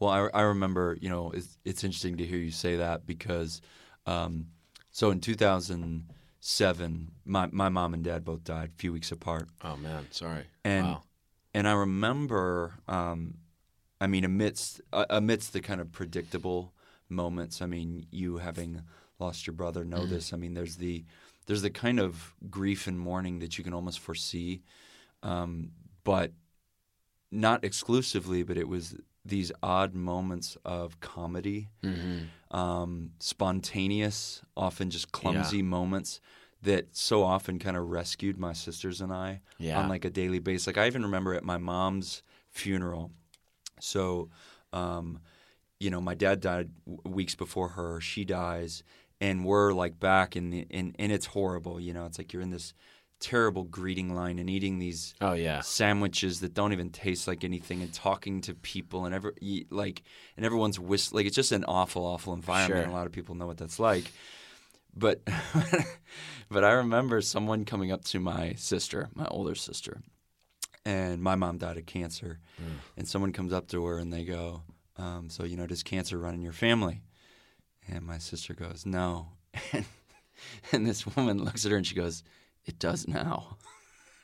[0.00, 3.60] Well, I, I remember, you know, it's, it's interesting to hear you say that because
[4.04, 4.46] um,
[4.90, 9.76] So in 2007, my my mom and dad both died a few weeks apart, Oh
[9.76, 10.44] man, sorry.
[10.64, 11.02] and wow.
[11.54, 13.34] and I remember, um,
[14.00, 16.72] I mean, amidst uh, amidst the kind of predictable
[17.12, 17.62] moments.
[17.62, 18.82] I mean, you having
[19.18, 20.32] lost your brother know this.
[20.32, 21.04] I mean, there's the
[21.46, 24.62] there's the kind of grief and mourning that you can almost foresee,
[25.22, 25.70] um,
[26.04, 26.32] but
[27.30, 28.42] not exclusively.
[28.42, 32.56] But it was these odd moments of comedy, Mm-hmm.
[32.56, 36.20] um, spontaneous, often just clumsy moments
[36.62, 39.78] that so often kind of rescued my sisters and I Yeah.
[39.80, 40.66] on like a daily basis.
[40.68, 43.10] Like I even remember at my mom's funeral.
[43.80, 44.28] So,
[44.72, 45.18] um,
[45.82, 46.70] you know, my dad died
[47.04, 48.00] weeks before her.
[48.00, 48.82] She dies,
[49.20, 51.80] and we're like back in the in and it's horrible.
[51.80, 52.72] You know, it's like you're in this
[53.18, 55.60] terrible greeting line and eating these Oh yeah.
[55.60, 60.02] sandwiches that don't even taste like anything and talking to people and every like
[60.36, 62.90] and everyone's whist like it's just an awful awful environment Sure.
[62.90, 64.10] a lot of people know what that's like
[64.92, 65.20] but
[66.50, 70.02] but I remember someone coming up to my sister my older sister
[70.84, 72.72] and my mom died of cancer mm.
[72.96, 74.62] and someone comes up to her and they go
[74.96, 77.02] um, so you know does cancer run in your family
[77.88, 79.28] and my sister goes no
[79.72, 79.84] and,
[80.72, 82.22] and this woman looks at her and she goes
[82.64, 83.56] it does now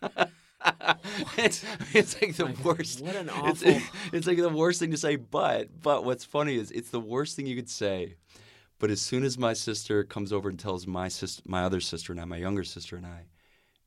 [1.37, 3.01] it's, it's like the worst.
[3.01, 5.17] what an it's- awful- It's, like the worst thing to say.
[5.17, 8.17] But but what's funny is it's the worst thing you could say.
[8.79, 12.13] But as soon as my sister comes over and tells my sister, my other sister
[12.13, 13.27] and I, my younger sister and I,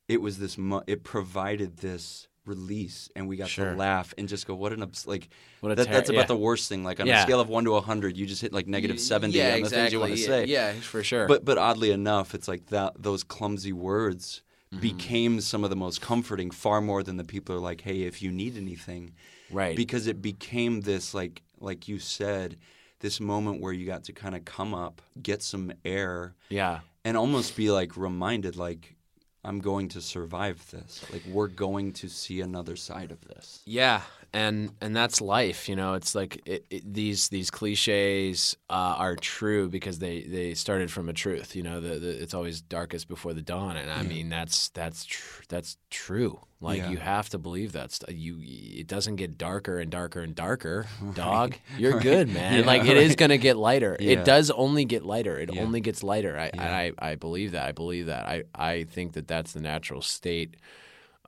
[0.08, 0.58] it was this.
[0.88, 3.72] It provided this release, and we got Sure.
[3.72, 6.26] to laugh and just go, "What an abs- like." What that, ter- that's about yeah.
[6.28, 6.84] the worst thing.
[6.84, 7.20] Like on Yeah.
[7.20, 9.70] a scale of one to hundred, you just hit like negative seventy Yeah, on the
[9.70, 10.46] things you want to say.
[10.46, 11.28] Yeah, for sure.
[11.28, 14.42] But but oddly enough, it's like that those clumsy words
[14.74, 14.82] Mm-hmm.
[14.82, 18.22] became some of the most comforting, far more than the people are like, "Hey, if
[18.22, 19.12] you need anything,"
[19.52, 19.76] right.
[19.76, 22.56] because it became this like like you said,
[23.02, 26.80] this moment where you got to kind of come up, get some air, yeah.
[27.04, 28.96] and almost be like reminded, like,
[29.44, 31.04] "I'm going to survive this.
[31.12, 34.02] Like, we're going to see another side of this." Yeah,
[34.34, 35.68] and and that's life.
[35.68, 40.54] You know, it's like it, it, these these cliches uh, are true because they they
[40.54, 41.56] started from a truth.
[41.56, 45.06] You know, the, the it's always darkest before the dawn, and I mean that's that's
[45.06, 46.40] tr- that's true.
[46.64, 46.90] Like Yeah.
[46.92, 48.12] you have to believe that stuff.
[48.14, 50.86] You it doesn't get darker and darker and darker.
[51.16, 52.60] Dog, you're good, man.
[52.60, 53.18] Yeah, like it is right.
[53.18, 53.98] gonna get lighter.
[54.00, 54.20] Yeah.
[54.20, 55.38] It does only get lighter.
[55.40, 55.62] It Yeah.
[55.64, 56.38] only gets lighter.
[56.38, 56.76] I, Yeah.
[56.78, 57.68] I I believe that.
[57.68, 58.26] I believe that.
[58.28, 60.56] I I think that that's the natural state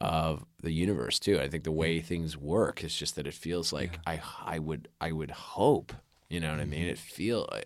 [0.03, 1.39] of the universe too.
[1.39, 2.07] I think the way mm-hmm.
[2.07, 5.93] things work is just that it feels like I I would I would hope,
[6.29, 6.81] you know what I mean?
[6.81, 6.89] Mm-hmm.
[6.89, 7.59] It feel uh,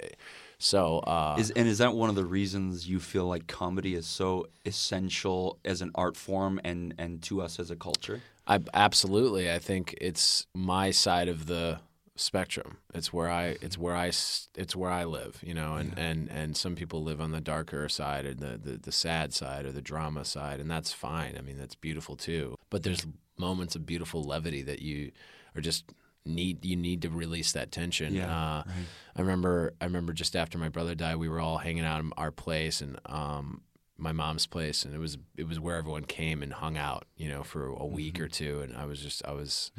[0.60, 4.08] so uh Is and is that one of the reasons you feel like comedy is
[4.08, 8.21] so essential as an art form and and to us as a culture?
[8.47, 11.80] I absolutely I think it's my side of the
[12.17, 12.77] spectrum.
[12.93, 16.58] It's where I it's where I it's where I live, you know, and and and
[16.58, 19.82] some people live on the darker side or the, the the sad side or the
[19.82, 21.36] drama side and that's fine.
[21.38, 22.56] I mean, that's beautiful too.
[22.69, 23.06] But there's
[23.38, 25.12] moments of beautiful levity that you
[25.56, 25.86] are just
[26.25, 28.13] need you need to release that tension.
[28.13, 28.63] Yeah, uh,
[29.15, 32.12] I remember I remember just after my brother died, we were all hanging out in
[32.17, 33.62] our place and um
[33.99, 37.30] my mom's place and it was it was where everyone came and hung out, you
[37.30, 39.71] know, for a week or two and I was just I was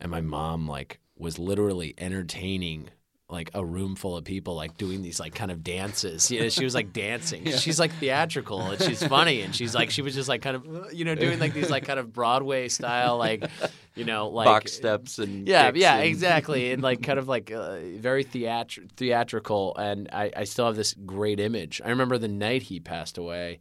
[0.00, 2.88] and my mom like was literally entertaining
[3.28, 6.32] like a room full of people like doing these like kind of dances.
[6.32, 7.44] You know, she was like dancing.
[7.52, 10.66] She's like theatrical and she's funny and she's like she was just like kind of
[10.66, 13.44] uh, you know doing like these like kind of Broadway style like
[13.94, 17.52] you know like Box steps and yeah, yeah, and- exactly, and like kind of like
[17.52, 19.76] uh, very theatr- theatrical.
[19.76, 21.80] And I, I still have this great image.
[21.84, 23.60] I remember the night he passed away.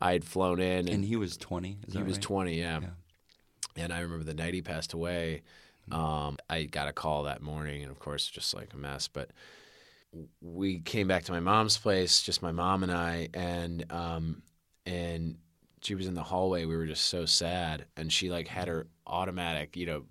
[0.00, 1.78] I had flown in, and, And he was twenty.
[1.86, 2.22] Is he that was right?
[2.22, 2.58] twenty.
[2.58, 2.80] Yeah.
[2.80, 3.84] Yeah.
[3.84, 5.42] and I remember the night he passed away.
[5.92, 9.08] Um, I got a call that morning, and of course, just like a mess.
[9.08, 9.30] But
[10.40, 14.42] we came back to my mom's place, just my mom and I, and um,
[14.86, 15.36] and
[15.82, 16.64] she was in the hallway.
[16.64, 20.04] We were just so sad, and she like had her automatic, you know,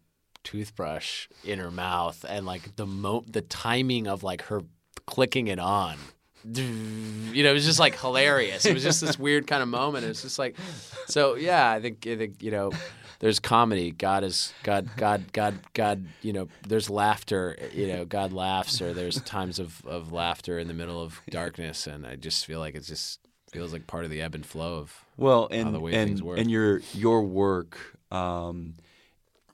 [0.44, 4.62] toothbrush in her mouth, and like the mo the timing of like her
[5.06, 5.98] clicking it on.
[6.46, 8.66] You know, it was just like hilarious.
[8.66, 10.04] It was just this weird kind of moment.
[10.04, 10.58] It was just like,
[11.08, 11.72] so yeah.
[11.72, 12.72] I think I think you know,
[13.24, 13.90] there's comedy.
[13.92, 14.90] God is God.
[14.98, 15.32] God.
[15.32, 15.56] God.
[15.74, 16.06] God.
[16.22, 17.58] You know, there's laughter.
[17.74, 21.88] You know, God laughs, or there's times of of laughter in the middle of darkness,
[21.88, 24.80] and I just feel like it just feels like part of the ebb and flow
[24.80, 26.38] of Well, and the way and, things work.
[26.38, 27.78] and your your work
[28.12, 28.74] um,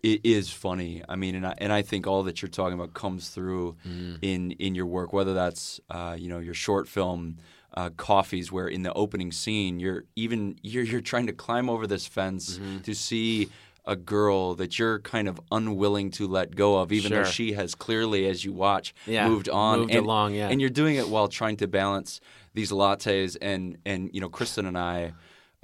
[0.01, 1.03] it is funny.
[1.08, 4.15] I mean, and I, and I think all that you're talking about comes through Mm-hmm.
[4.23, 7.38] in in your work, whether that's uh, you know your short film.
[7.80, 10.39] Uh, coffees where in the opening scene you're even
[10.72, 12.78] you're, you're trying to climb over this fence Mm-hmm.
[12.88, 13.48] to see
[13.86, 17.70] a girl that you're kind of unwilling to let go of, even though she has
[17.86, 20.50] clearly, as you watch, Yeah, moved on, moved and, along, yeah.
[20.52, 22.12] and you're doing it while trying to balance
[22.58, 25.13] these lattes and and you know, Kristen and I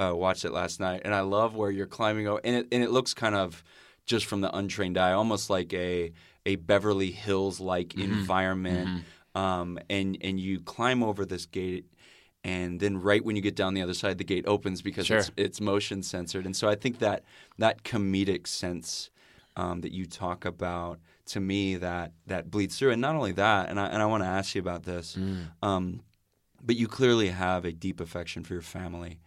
[0.02, 2.82] uh, watched it last night, and I love where you're climbing over, and it and
[2.84, 3.64] it looks kind of
[4.12, 6.12] just from the untrained eye, almost like a
[6.46, 8.12] a Beverly Hills like Mm-hmm.
[8.12, 8.90] environment,
[9.44, 11.86] um, and and you climb over this gate.
[12.46, 15.18] And then, right when you get down the other side, the gate opens because Sure.
[15.18, 16.46] it's, it's motion censored.
[16.46, 17.24] And so, I think that
[17.58, 19.10] that comedic sense
[19.58, 21.00] um, that you talk about,
[21.34, 22.92] to me, that that bleeds through.
[22.92, 25.18] And not only that, and I and I want to ask you about this,
[25.64, 26.02] um,
[26.64, 29.20] but you clearly have a deep affection for your family,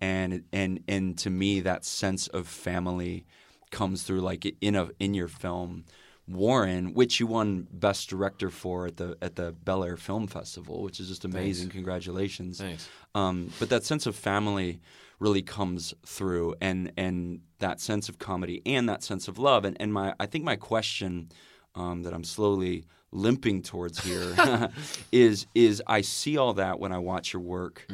[0.00, 3.26] and and and to me, that sense of family
[3.70, 5.84] comes through like in a in your film.
[6.28, 10.82] Warren, which you won Best Director for at the at the Bel Air Film Festival,
[10.82, 11.68] which is just amazing.
[11.68, 12.58] Congratulations!
[12.58, 12.88] Thanks.
[13.14, 14.80] Um, but that sense of family
[15.20, 19.64] really comes through, and and that sense of comedy and that sense of love.
[19.64, 21.30] And and my I think my question
[21.76, 24.34] um, that I'm slowly limping towards here
[25.12, 27.86] is is I see all that when I watch your work,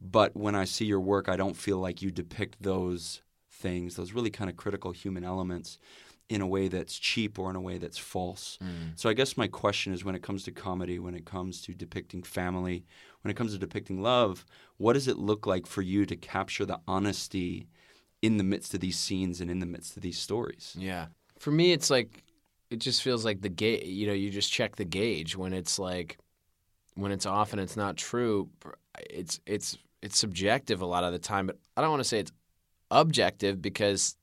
[0.00, 4.12] but when I see your work, I don't feel like you depict those things, those
[4.12, 5.78] really kind of critical human elements.
[6.28, 8.58] In a way that's cheap or in a way that's false.
[8.62, 8.98] Mm.
[8.98, 11.74] So, I guess my question is when it comes to comedy, when it comes to
[11.74, 12.86] depicting family,
[13.20, 14.46] when it comes to depicting love,
[14.78, 17.66] what does it look like for you to capture the honesty
[18.22, 20.74] in the midst of these scenes and in the midst of these stories?
[20.78, 21.06] Yeah.
[21.38, 22.24] For me, it's like
[22.70, 23.84] it just feels like the gauge.
[23.84, 26.18] You know, you just check the gauge when it's like
[26.94, 28.48] when it's off and it's not true.
[29.10, 32.20] It's it's it's subjective a lot of the time, but I don't want to say
[32.20, 32.32] it's
[32.90, 34.16] objective because.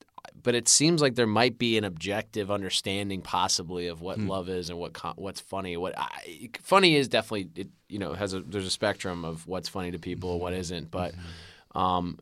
[0.43, 4.27] But it seems like there might be an objective understanding, possibly, of what hmm.
[4.27, 5.77] love is and what what's funny.
[5.77, 9.69] What I, funny is definitely, it, you know, has a there's a spectrum of what's
[9.69, 10.61] funny to people and what mm-hmm.
[10.61, 10.91] isn't.
[10.91, 11.77] But mm-hmm.
[11.77, 12.19] um,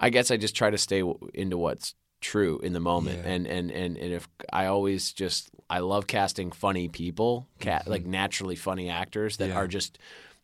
[0.00, 1.02] I guess I just try to stay
[1.34, 3.30] into what's true in the moment, Yeah.
[3.30, 8.02] and, and and and if I always just I love casting funny people, cat like
[8.02, 8.10] mm-hmm.
[8.10, 9.56] naturally funny actors that Yeah.
[9.56, 9.98] are just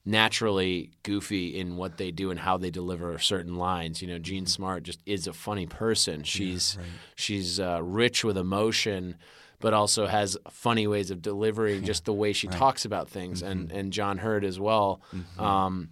[0.04, 4.02] naturally goofy in what they do and how they deliver certain lines.
[4.02, 6.22] You know, Jean Smart just is a funny person.
[6.24, 6.76] She's
[7.14, 9.16] she's uh, rich with emotion.
[9.60, 13.72] But also has funny ways of delivering just the way she talks about things, and
[13.72, 15.00] and John Heard as well.
[15.38, 15.88] Um,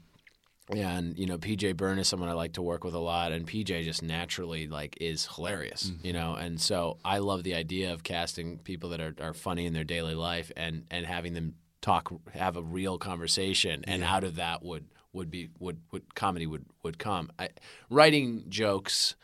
[0.71, 3.33] yeah, and you know, PJ Byrne is someone I like to work with a lot,
[3.33, 7.95] and PJ just naturally like is hilarious, you know, and so I love the idea
[7.95, 11.55] of casting people that are, are funny in their daily life and and having them
[11.83, 16.47] talk, have a real conversation, and out of that would would be would would comedy
[16.47, 17.31] would would come.
[17.39, 17.51] I,
[17.91, 19.15] writing jokes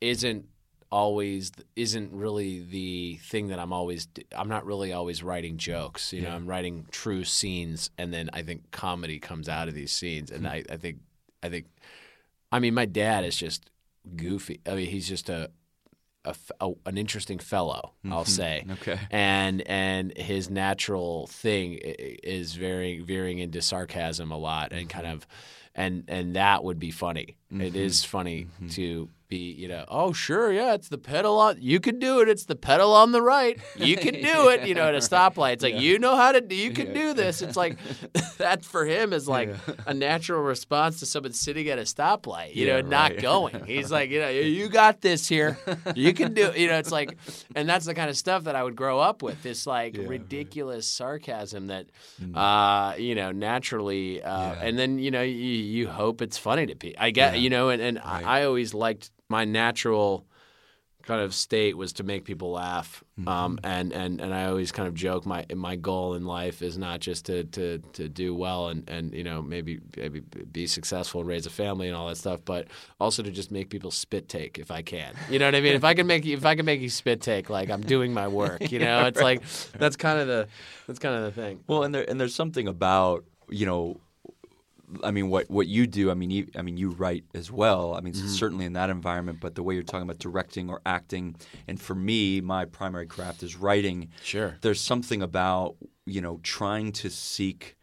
[0.00, 0.46] isn't
[0.90, 6.22] always isn't really the thing that I'm always I'm not really always writing jokes you
[6.22, 10.30] know I'm writing true scenes and then I think comedy comes out of these scenes
[10.30, 10.52] and hmm.
[10.52, 11.00] I, I think
[11.42, 11.66] I think
[12.50, 13.70] I mean my dad is just
[14.16, 14.60] goofy.
[14.66, 15.50] I mean he's just a,
[16.24, 18.30] a a- an interesting fellow I'll mm-hmm.
[18.30, 18.64] say.
[18.72, 18.98] Okay.
[19.10, 25.00] and and his natural thing is veering veering into sarcasm a lot and mm-hmm.
[25.00, 25.26] kind of
[25.74, 30.50] and and that would be funny It is funny to be you know oh sure
[30.50, 33.58] yeah it's the pedal on you can do it it's the pedal on the right
[33.76, 35.52] you can do it you know at a stoplight.
[35.52, 37.42] It's like you know how to do you can do this.
[37.42, 37.76] It's like
[38.38, 39.54] that for him is like
[39.86, 43.20] a natural response to someone sitting at a stoplight you know Yeah, not right.
[43.20, 43.64] going.
[43.66, 45.58] He's like you know you got this here
[45.94, 47.18] you can do you know it's like
[47.54, 50.86] and that's the kind of stuff that I would grow up with this like ridiculous
[50.86, 51.86] sarcasm that
[52.34, 54.54] uh you know naturally uh Mm.
[54.56, 54.64] Yeah.
[54.66, 57.68] and then you know you, you hope it's funny to people I get you know
[57.68, 60.26] and, and I, I always liked my natural
[61.08, 63.02] kind of state was to make people laugh.
[63.18, 63.28] Mm-hmm.
[63.28, 66.76] um and and and I always kind of joke my my goal in life is
[66.76, 71.20] not just to to to do well and and you know maybe maybe be successful
[71.22, 72.68] and raise a family and all that stuff but
[73.00, 75.14] also to just make people spit take if I can.
[75.30, 75.74] You know what I mean?
[75.74, 78.12] If I can make you if I can make you spit take like I'm doing
[78.12, 79.06] my work you know?
[79.06, 79.42] It's like
[79.78, 80.46] that's kind of the
[80.86, 81.60] that's kind of the thing.
[81.66, 84.00] Well, and there and there's something about you know,
[85.04, 86.10] I mean, what what you do.
[86.10, 87.94] I mean, you, I mean, you write as well.
[87.94, 88.28] I mean, Mm-hmm.
[88.28, 89.38] certainly in that environment.
[89.40, 93.42] But the way you're talking about directing or acting, and for me, my primary craft
[93.42, 94.08] is writing.
[94.22, 94.56] Sure.
[94.60, 97.76] There's something about you know trying to seek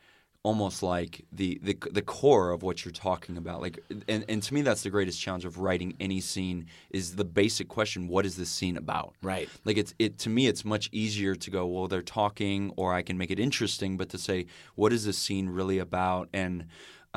[0.43, 4.53] almost like the, the the core of what you're talking about like and, and to
[4.53, 8.35] me that's the greatest challenge of writing any scene is the basic question what is
[8.37, 9.49] this scene about Right.
[9.63, 13.01] like it's it to me it's much easier to go well they're talking or I
[13.01, 16.67] can make it interesting but to say what is this scene really about and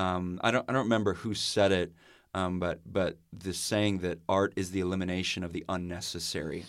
[0.03, 1.93] um, I don't I don't remember who said it
[2.35, 6.65] um, but but the saying that art is the elimination of the unnecessary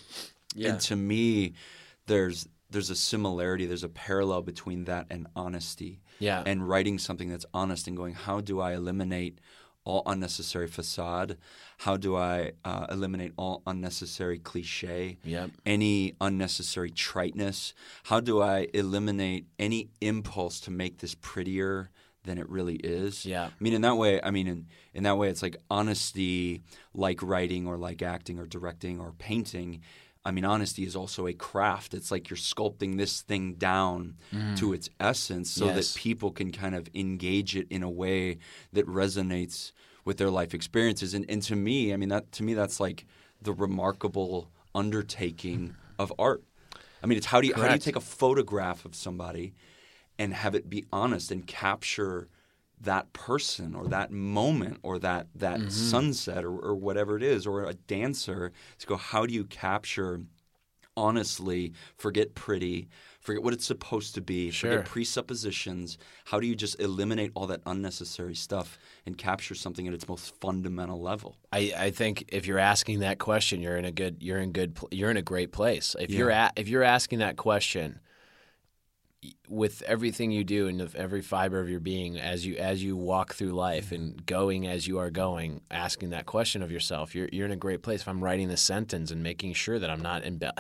[0.55, 0.69] Yeah.
[0.69, 1.53] and to me
[2.07, 6.43] there's there's a similarity there's a parallel between that and honesty Yeah.
[6.45, 9.35] and writing something that's honest and going how do I eliminate
[9.85, 11.37] all unnecessary facade?
[11.85, 15.17] How do I uh, eliminate all unnecessary cliche?
[15.23, 15.49] Yep.
[15.65, 17.73] Any unnecessary triteness?
[18.03, 21.89] How do I eliminate any impulse to make this prettier
[22.29, 23.25] than it really is?
[23.25, 23.45] Yeah.
[23.45, 26.61] I mean, in that way, I mean, in, in that way, it's like honesty,
[26.93, 29.81] like writing or like acting or directing or painting.
[30.23, 31.93] I mean, honesty is also a craft.
[31.93, 34.57] It's like you're sculpting this thing down mm.
[34.57, 35.93] to its essence so Yes.
[35.93, 38.37] that people can kind of engage it in a way
[38.73, 39.71] that resonates
[40.05, 41.13] with their life experiences.
[41.13, 43.05] And, and to me, I mean, that to me, that's like
[43.41, 46.43] the remarkable undertaking of art.
[47.01, 49.53] I mean, it's how do you how do you take a photograph of somebody
[50.19, 52.29] and have it be honest and capture
[52.81, 55.71] that person or that moment or that that Mm-hmm.
[55.71, 60.21] sunset or, or whatever it is or a dancer to go how do you capture
[60.97, 62.89] honestly forget pretty
[63.21, 64.69] forget what it's supposed to be Sure.
[64.69, 69.93] forget presuppositions how do you just eliminate all that unnecessary stuff and capture something at
[69.93, 73.91] its most fundamental level I, I think if you're asking that question, you're in a
[73.91, 75.95] good, you're in good, you're in a great place.
[75.99, 76.31] If you're Yeah.
[76.31, 77.99] at, if you're asking that question
[79.49, 82.95] with everything you do and of every fiber of your being as you as you
[82.95, 83.95] walk through life mm-hmm.
[83.95, 87.57] and going as you are going, asking that question of yourself, you're you're in a
[87.57, 88.01] great place.
[88.01, 90.57] If I'm writing this sentence and making sure that I'm not embell.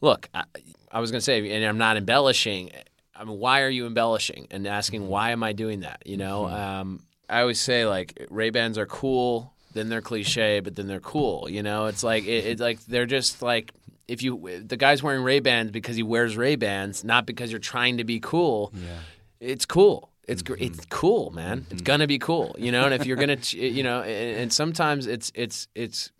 [0.00, 0.44] Look, I,
[0.90, 2.70] I was going to say, and I'm not embellishing.
[3.14, 4.48] I mean, why are you embellishing?
[4.50, 5.10] And asking mm-hmm.
[5.10, 6.02] why am I doing that?
[6.06, 6.54] You know, mm-hmm.
[6.54, 11.00] um, I always say like Ray Bans are cool, then they're cliche, but then they're
[11.00, 11.48] cool.
[11.48, 13.72] You know, it's like it, it's like they're just like
[14.08, 17.60] if you the guy's wearing Ray Bans because he wears Ray Bans, not because you're
[17.60, 18.72] trying to be cool.
[18.74, 18.98] yeah
[19.40, 20.10] It's cool.
[20.28, 20.64] It's gr mm-hmm.
[20.64, 21.66] it's cool, man.
[21.70, 21.84] It's mm-hmm.
[21.84, 22.84] gonna be cool, you know.
[22.84, 26.12] And if you're gonna, you know, and, and sometimes it's it's it's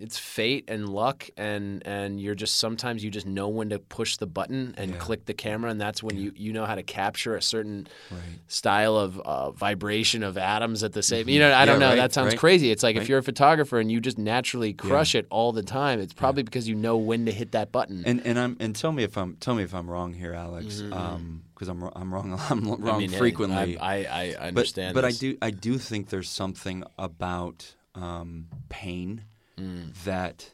[0.00, 4.16] it's fate and luck, and and you're just sometimes you just know when to push
[4.16, 4.98] the button and Yeah.
[4.98, 8.20] click the camera, and that's when you you know how to capture a certain right
[8.46, 11.28] style of uh, vibration of atoms at the same.
[11.28, 11.88] You know, I don't know.
[11.90, 12.70] right, that sounds right, crazy.
[12.70, 16.00] It's like if you're a photographer and you just naturally crush it all the time,
[16.00, 18.02] it's probably because you know when to hit that button.
[18.06, 20.80] And and I'm and tell me if I'm tell me if I'm wrong here, Alex,
[20.82, 22.88] because I'm I'm wrong I'm wrong Mm-hmm.
[22.88, 23.78] I mean, frequently.
[23.78, 24.94] I, I, I but understand.
[24.94, 25.18] but I this.
[25.18, 29.24] do I do think there's something about um, pain
[29.58, 29.92] Mm.
[30.04, 30.50] that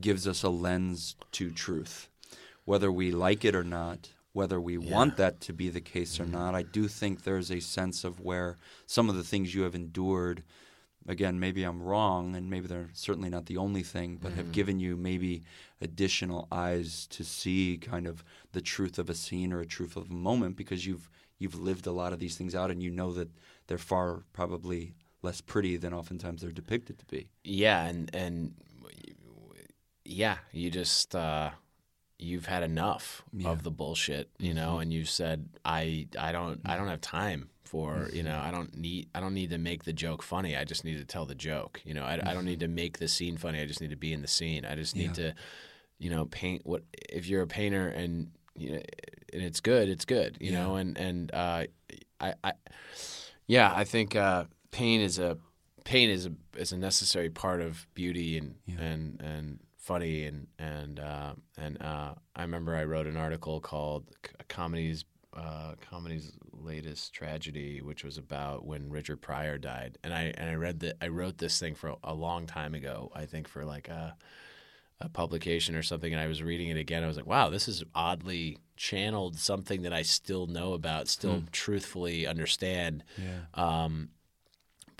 [0.00, 2.08] gives us a lens to truth,
[2.64, 4.10] whether we like it or not.
[4.32, 6.22] Whether we want that to be the case Mm-hmm.
[6.22, 9.62] or not, I do think there's a sense of where some of the things you
[9.62, 10.44] have endured
[11.08, 14.36] again, maybe I'm wrong, and maybe they're certainly not the only thing, but Mm-hmm.
[14.36, 15.42] have given you maybe
[15.80, 20.10] additional eyes to see kind of the truth of a scene or a truth of
[20.10, 21.08] a moment because you've
[21.38, 23.30] you've lived a lot of these things out, and you know that
[23.66, 27.28] they're far probably less pretty than oftentimes they're depicted to be.
[27.44, 28.54] Yeah, and and
[30.04, 31.50] yeah, you just uh,
[32.18, 33.38] you've had enough Yeah.
[33.48, 33.50] Mm-hmm.
[33.52, 37.50] of the bullshit, you know, and you said I I don't I don't have time
[37.64, 38.16] for Mm-hmm.
[38.16, 40.56] you know I don't need I don't need to make the joke funny.
[40.56, 41.80] I just need to tell the joke.
[41.84, 43.60] You know, I, I don't need to make the scene funny.
[43.60, 44.64] I just need to be in the scene.
[44.64, 45.22] I just need Mm-hmm.
[45.22, 45.28] Yeah.
[45.30, 45.34] to
[45.98, 48.82] you know paint what if you're a painter and you know
[49.32, 50.36] and it's good, it's good.
[50.40, 50.62] You Yeah.
[50.64, 51.64] know, and and uh,
[52.20, 52.52] I I
[53.46, 55.38] yeah I think uh, pain is a
[55.84, 58.80] pain is a is a necessary part of beauty and Yeah.
[58.80, 64.04] and and funny and and uh, and uh, I remember I wrote an article called
[64.48, 65.04] "Comedy's
[65.34, 70.54] uh, Comedy's Latest Tragedy," which was about when Richard Pryor died, and I and I
[70.54, 73.10] read that I wrote this thing for a, long time ago.
[73.14, 74.16] I think for like a
[75.02, 77.02] a publication or something, and I was reading it again.
[77.02, 81.42] I was like, wow, this is oddly channeled something that I still know about, still
[81.52, 83.02] truthfully understand.
[83.16, 83.44] Yeah.
[83.54, 84.10] Um,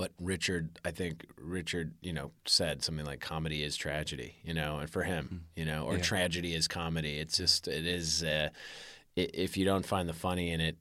[0.01, 4.79] but Richard, I think Richard, you know, said something like comedy is tragedy, you know,
[4.79, 6.01] and for him, you know, or Yeah.
[6.03, 7.19] tragedy is comedy.
[7.19, 8.49] It's just, it is, uh,
[9.15, 10.79] if you don't find the funny in it,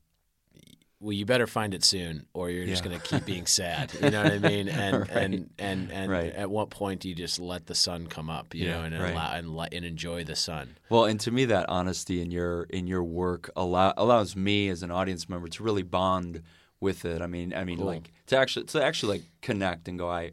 [1.01, 3.93] well, you better find it soon, or you're just going to keep being sad.
[3.93, 4.69] You know what I mean?
[4.84, 5.10] And Right.
[5.10, 6.34] and and and Right.
[6.34, 8.55] at what point do you just let the sun come up?
[8.55, 9.12] You Yeah, know, and right.
[9.12, 10.77] allow and, li- and enjoy the sun.
[10.89, 14.82] Well, and to me, that honesty in your in your work allow, allows me as
[14.84, 16.41] an audience member to really bond
[16.82, 17.22] with it.
[17.22, 17.88] I mean, I mean, Cool.
[17.88, 20.10] like to actually to actually like connect and go.
[20.10, 20.32] I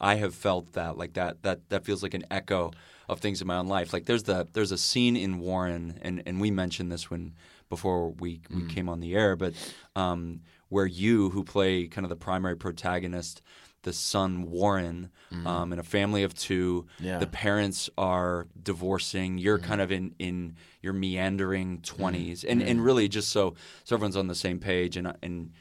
[0.00, 2.72] I have felt that like that that that feels like an echo
[3.08, 3.92] of things in my own life.
[3.92, 7.34] Like there's the there's a scene in Warren, and and we mentioned this when
[7.68, 8.68] before we we Mm.
[8.68, 9.54] came on the air, but
[9.96, 13.42] um, where you who play kind of the primary protagonist.
[13.82, 15.10] The son Warren,
[15.44, 17.04] um, in a family of two, Mm.
[17.04, 17.18] Yeah.
[17.20, 23.06] the parents are divorcing you're kind of in in your meandering 20s and and really
[23.06, 25.52] just so so everyone's on the same page and and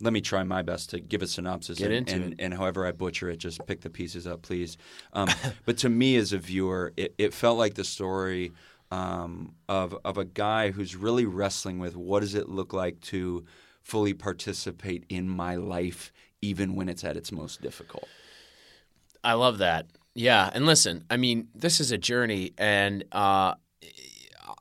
[0.00, 2.40] let me try my best to give a synopsis Get and, into and, it.
[2.40, 4.76] and however I butcher it just pick the pieces up please
[5.12, 5.28] um,
[5.64, 8.52] but to me as a viewer it, it felt like the story
[8.90, 13.44] um, of of a guy who's really wrestling with what does it look like to
[13.82, 18.08] fully participate in my life even when it's at its most difficult.
[19.22, 19.86] I love that.
[20.14, 23.54] Yeah, and listen, I mean, this is a journey, and uh,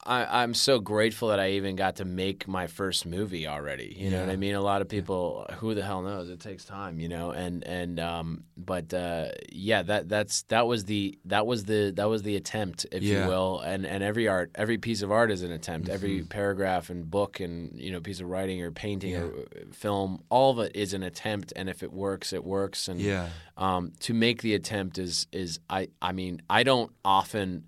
[0.06, 3.96] I, I'm so grateful that I even got to make my first movie already.
[3.98, 4.56] You know what I mean?
[4.56, 6.30] A lot of people, who the hell knows?
[6.30, 7.32] It takes time, you know.
[7.32, 12.10] And and um, but uh, yeah, that that's that was the that was the that
[12.10, 13.24] was the attempt, if Yeah.
[13.24, 13.60] you will.
[13.60, 15.90] And and every art, every piece of art is an attempt.
[15.90, 16.28] Every Mm-hmm.
[16.28, 20.52] paragraph and book and you know piece of writing or painting or uh, film, all
[20.52, 21.54] of it is an attempt.
[21.56, 22.88] And if it works, it works.
[22.88, 23.30] And Yeah.
[23.58, 27.66] um, to make the attempt is is I I mean I don't often.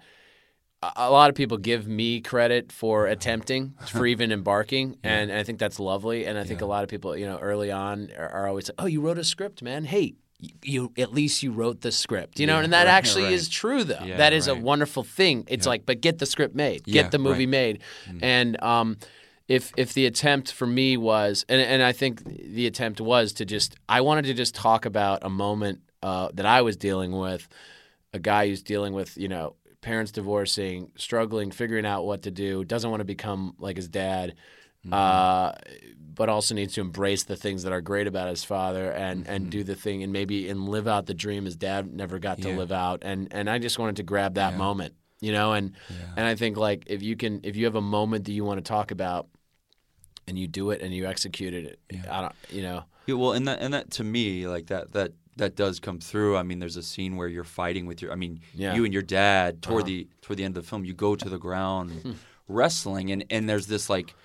[0.83, 5.59] A lot of people give me credit for attempting, for even embarking, and I think
[5.59, 6.25] that's lovely.
[6.25, 8.75] And I think a lot of people, you know, early on are, are always like,
[8.79, 9.85] "Oh, you wrote a script, man.
[9.85, 12.93] Hey, you, you at least you wrote the script, you know." Yeah, and that right,
[12.97, 13.33] actually right.
[13.33, 14.03] is true, though.
[14.03, 15.43] Yeah, that is a wonderful thing.
[15.47, 17.79] It's like, but get the script made, Yeah, get the movie right.
[18.07, 18.17] Mm-hmm.
[18.17, 18.97] made, and um,
[19.47, 23.45] if if the attempt for me was, and and I think the attempt was to
[23.45, 27.47] just, I wanted to just talk about a moment uh, that I was dealing with,
[28.13, 32.63] a guy who's dealing with, you know, parents divorcing, struggling, figuring out what to do,
[32.63, 34.35] doesn't want to become like his dad.
[34.91, 35.51] Uh,
[36.13, 39.49] but also needs to embrace the things that are great about his father and, and
[39.51, 42.49] do the thing and maybe and live out the dream his dad never got to
[42.49, 42.55] Yeah.
[42.55, 42.99] live out.
[43.03, 45.73] And and I just wanted to grab that moment you know and
[46.17, 48.57] and I think like if you can if you have a moment that you want
[48.57, 49.27] to talk about
[50.27, 51.79] and you do it and you execute it
[52.09, 52.83] I don't you know.
[53.05, 55.11] Yeah, well, and that and that to me, like that that
[55.41, 56.37] that does come through.
[56.37, 58.11] I mean, there's a scene where you're fighting with your.
[58.11, 58.73] I mean, Yeah.
[58.75, 59.87] you and your dad toward Uh-huh.
[59.87, 61.91] the toward the end of the film, you go to the ground
[62.47, 64.15] wrestling, and and there's this like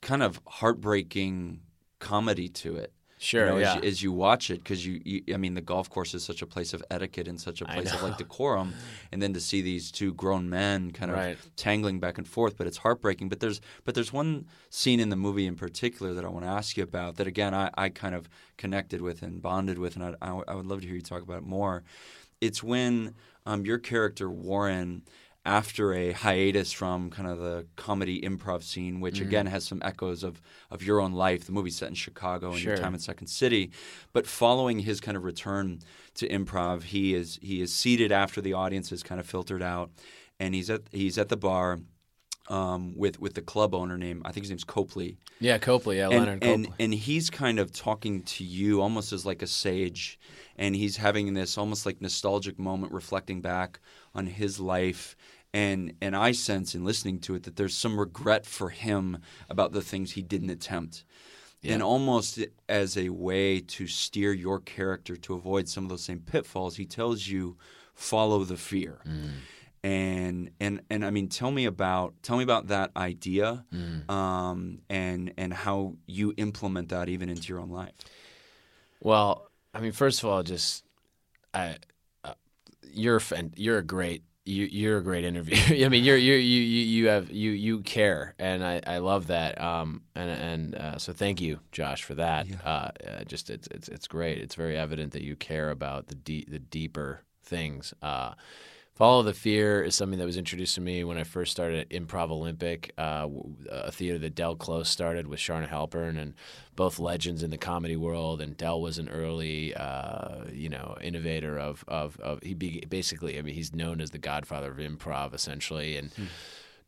[0.00, 1.60] kind of heartbreaking
[1.98, 2.93] comedy to it.
[3.24, 3.70] Sure, you know, yeah.
[3.70, 6.22] as, you, as you watch it, because you, you, I mean, the golf course is
[6.22, 8.74] such a place of etiquette and such a place of like decorum,
[9.10, 11.38] and then to see these two grown men kind of Right.
[11.56, 13.28] tangling back and forth, but it's heartbreaking.
[13.30, 16.50] But there's, but there's one scene in the movie in particular that I want to
[16.50, 20.04] ask you about that again I, I kind of connected with and bonded with, and
[20.04, 21.82] I, I, I would love to hear you talk about it more.
[22.40, 23.14] It's when
[23.46, 25.02] um, your character Warren
[25.46, 29.26] after a hiatus from kind of the comedy improv scene, which Mm-hmm.
[29.28, 30.40] again has some echoes of,
[30.70, 31.44] of your own life.
[31.44, 33.70] The movie set in Chicago and your time in Second City.
[34.12, 35.80] But following his kind of return
[36.14, 39.90] to improv, he is he is seated after the audience is kind of filtered out,
[40.40, 41.80] and he's at he's at the bar
[42.48, 44.22] um, with with the club owner name.
[44.24, 45.16] I think his name's Copley.
[45.40, 46.84] Yeah Copley yeah Leonard and, and Copley.
[46.84, 50.18] and he's kind of talking to you almost as like a sage
[50.56, 53.80] and he's having this almost like nostalgic moment reflecting back
[54.14, 55.16] on his life.
[55.52, 59.18] And and I sense in listening to it that there's some regret for him
[59.48, 61.04] about the things he didn't attempt.
[61.66, 66.20] And almost as a way to steer your character to avoid some of those same
[66.20, 67.56] pitfalls he tells you
[67.94, 68.98] follow the fear
[69.84, 73.66] and and and I mean, tell me about tell me about that idea,
[74.08, 77.92] um, and and how you implement that even into your own life.
[79.00, 80.84] Well, I mean, first of all, just
[81.52, 81.76] I,
[82.24, 82.32] uh,
[82.90, 85.58] you're a fan, you're a great you you're a great interviewer.
[85.84, 89.26] I mean, you're you you you you have you you care, and I, I love
[89.26, 89.60] that.
[89.60, 92.46] Um, and and uh, so thank you, Josh, for that.
[92.64, 94.38] Uh, uh, just it's it's it's great.
[94.38, 97.92] It's very evident that you care about the deep the deeper things.
[98.00, 98.32] Uh,
[98.94, 101.88] Follow the Fear is something that was introduced to me when I first started at
[101.88, 103.26] Improv Olympic, uh,
[103.68, 106.34] a theater that Del Close started with Charna Halpern, and
[106.76, 108.40] both legends in the comedy world.
[108.40, 113.36] And Del was an early, uh, you know, innovator of of, of he be, basically,
[113.36, 116.12] I mean, he's known as the godfather of improv essentially, and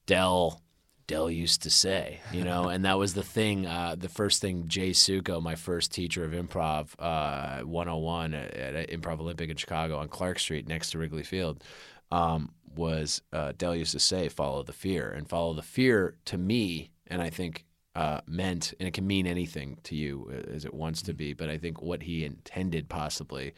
[0.06, 0.60] Del.
[1.08, 3.64] Del used to say, you know, and that was the thing.
[3.64, 8.90] Uh, the first thing Jay Sukow, my first teacher of improv, uh, 101 at, at
[8.90, 11.62] Improv Olympic in Chicago on Clark Street next to Wrigley Field,
[12.10, 15.10] um, was uh, Del used to say, follow the fear.
[15.10, 19.26] And follow the fear to me, and I think uh, meant, and it can mean
[19.26, 22.88] anything to you uh, as it wants to be, but I think what he intended
[22.88, 23.54] possibly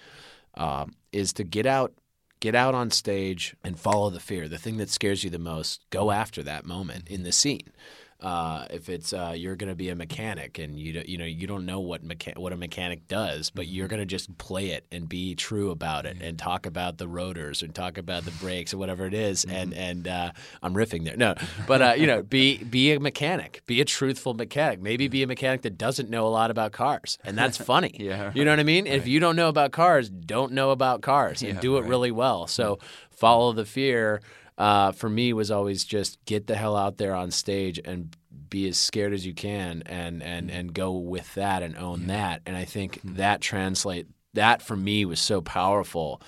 [0.54, 1.92] um, is to get out
[2.40, 4.46] get out on stage and follow the fear.
[4.46, 7.72] The thing that scares you the most go after that moment in the scene
[8.20, 11.24] uh, if it's uh, you're going to be a mechanic and you don't, you know
[11.24, 14.70] you don't know what mecha- what a mechanic does, but you're going to just play
[14.70, 18.32] it and be true about it and talk about the rotors and talk about the
[18.32, 19.44] brakes or whatever it is.
[19.44, 21.16] and and uh, I'm riffing there.
[21.16, 21.34] No,
[21.68, 24.80] but uh, you know, be be a mechanic, be a truthful mechanic.
[24.82, 27.94] Maybe be a mechanic that doesn't know a lot about cars, and that's funny.
[28.00, 28.88] Yeah, you know what I mean.
[28.88, 31.88] If you don't know about cars, don't know about cars and Yeah, do it right.
[31.88, 32.48] really well.
[32.48, 34.20] So follow the fear
[34.58, 38.14] uh, for me was always just get the hell out there on stage and
[38.50, 40.58] be as scared as you can and and mm-hmm.
[40.58, 42.42] and go with that and own that.
[42.44, 43.16] And i think mm-hmm.
[43.16, 46.20] that translate that for me was so powerful.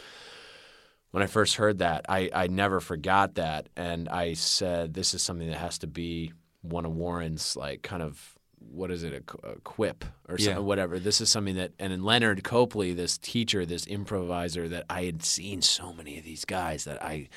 [1.11, 3.69] When i first heard that i i never forgot that.
[3.77, 8.03] And i said this is something that has to be one of warren's like kind
[8.03, 10.49] of what is it a, a uh, quip or Yeah.
[10.49, 10.99] something whatever.
[10.99, 15.63] This is something that and leonard copley this teacher this improviser that i had seen
[15.63, 17.29] so many of these guys that i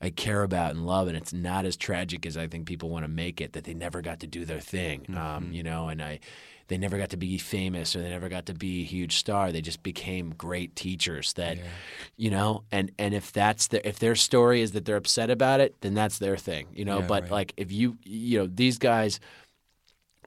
[0.00, 3.04] i care about and love and it's not as tragic as i think people want
[3.04, 5.16] to make it that they never got to do their thing Mm-hmm.
[5.18, 6.20] um, you know and i
[6.68, 9.52] they never got to be famous or they never got to be a huge star
[9.52, 11.56] they just became great teachers that
[12.16, 15.60] you know and and if that's their if their story is that they're upset about
[15.60, 17.30] it then that's their thing you know Yeah, but right.
[17.32, 19.18] like if you you know these guys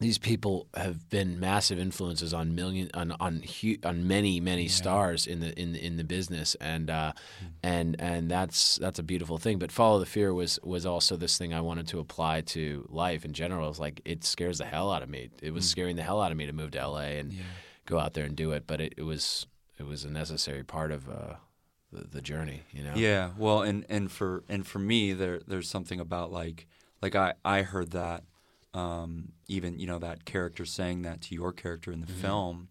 [0.02, 5.28] these people have been massive influences on million on on hu- on many many stars
[5.28, 6.56] in the in the, in the business.
[6.56, 7.46] And uh, Hmm.
[7.64, 9.60] and and that's that's a beautiful thing.
[9.60, 13.24] But follow the fear was was also this thing I wanted to apply to life
[13.26, 13.66] in general.
[13.68, 15.30] It was like it scares the hell out of me.
[15.42, 17.34] It was scaring the hell out of me to move to LA and
[17.86, 18.66] go out there and do it.
[18.68, 19.46] But it, it was
[19.80, 21.36] it was a necessary part of uh,
[21.94, 22.94] the, the journey you know?
[22.96, 26.66] Yeah, well, and and for and for me, there there's something about like
[27.02, 28.24] like I I heard that
[28.74, 32.22] um, even you know that character saying that to your character in the Mm-hmm.
[32.22, 32.68] film,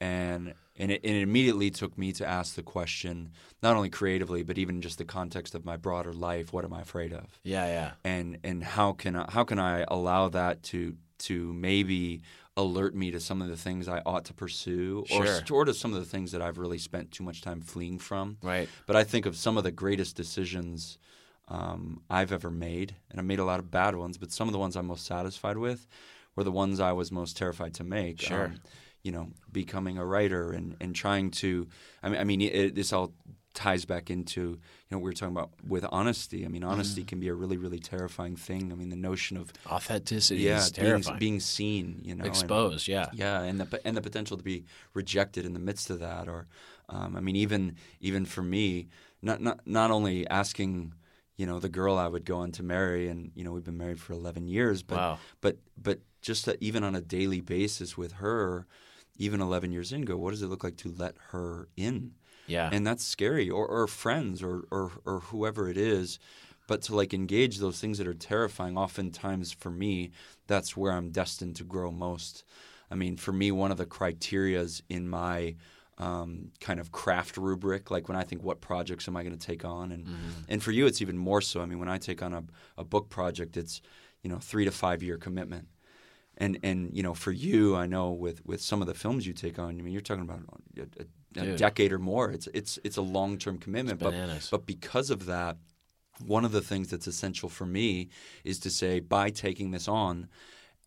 [0.00, 3.30] and and it, and it immediately took me to ask the question
[3.62, 6.52] not only creatively but even just the context of my broader life.
[6.52, 7.38] What am I afraid of?
[7.44, 12.22] yeah yeah and and how can I, how can I allow that to to maybe
[12.56, 15.42] alert me to some of the things I ought to pursue or Sure.
[15.52, 18.38] or to some of the things that I've really spent too much time fleeing from.
[18.42, 20.98] right But I think of some of the greatest decisions
[21.48, 24.16] um, I've ever made, and I've made a lot of bad ones.
[24.18, 25.86] But some of the ones I'm most satisfied with
[26.36, 28.20] were the ones I was most terrified to make.
[28.20, 28.46] Sure.
[28.46, 28.60] Um,
[29.02, 31.68] you know, becoming a writer and, and trying to.
[32.02, 33.12] I mean, I mean, it, this all
[33.52, 34.58] ties back into you
[34.90, 36.44] know we were talking about with honesty.
[36.44, 37.08] I mean, honesty Mm-hmm.
[37.08, 38.72] can be a really really terrifying thing.
[38.72, 42.28] I mean, the notion of authenticity yeah is being, terrifying being seen, you know, and-
[42.32, 44.64] exposed yeah yeah, and the and the potential to be
[44.94, 46.46] rejected in the midst of that, or
[46.88, 48.88] um, I mean, even even for me,
[49.20, 50.94] not not not only asking,
[51.36, 53.76] you know, the girl I would go on to marry, and you know, we've been
[53.78, 55.18] married for eleven years, but Wow.
[55.40, 58.66] but but just that even on a daily basis with her,
[59.18, 62.12] even eleven years in, go, what does it look like to let her in?
[62.46, 66.18] yeah and that's scary or, or friends or, or or whoever it is
[66.66, 70.10] but to like engage those things that are terrifying oftentimes for me
[70.46, 72.44] that's where i'm destined to grow most
[72.90, 75.54] i mean for me one of the criterias in my
[75.98, 79.46] um, kind of craft rubric like when i think what projects am i going to
[79.46, 79.92] take on?
[79.92, 80.06] And
[80.48, 81.60] and for you it's even more so.
[81.60, 82.42] I mean when i take on a,
[82.76, 83.80] a book project it's
[84.22, 85.68] you know three to five year commitment.
[86.36, 89.32] And and you know for you I know with with some of the films you
[89.32, 90.40] take on I mean you're talking about
[90.76, 90.84] a, a,
[91.52, 92.32] a decade or more.
[92.32, 94.12] It's it's it's a long term commitment but
[94.50, 95.58] but because of that
[96.26, 98.08] one of the things that's essential for me
[98.44, 100.28] is to say by taking this on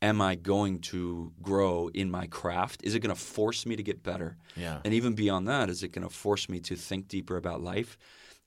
[0.02, 3.84] am I going to grow in my craft is it going to force me to
[3.84, 4.80] get better Yeah.
[4.86, 7.98] and even beyond that is it going to force me to think deeper about life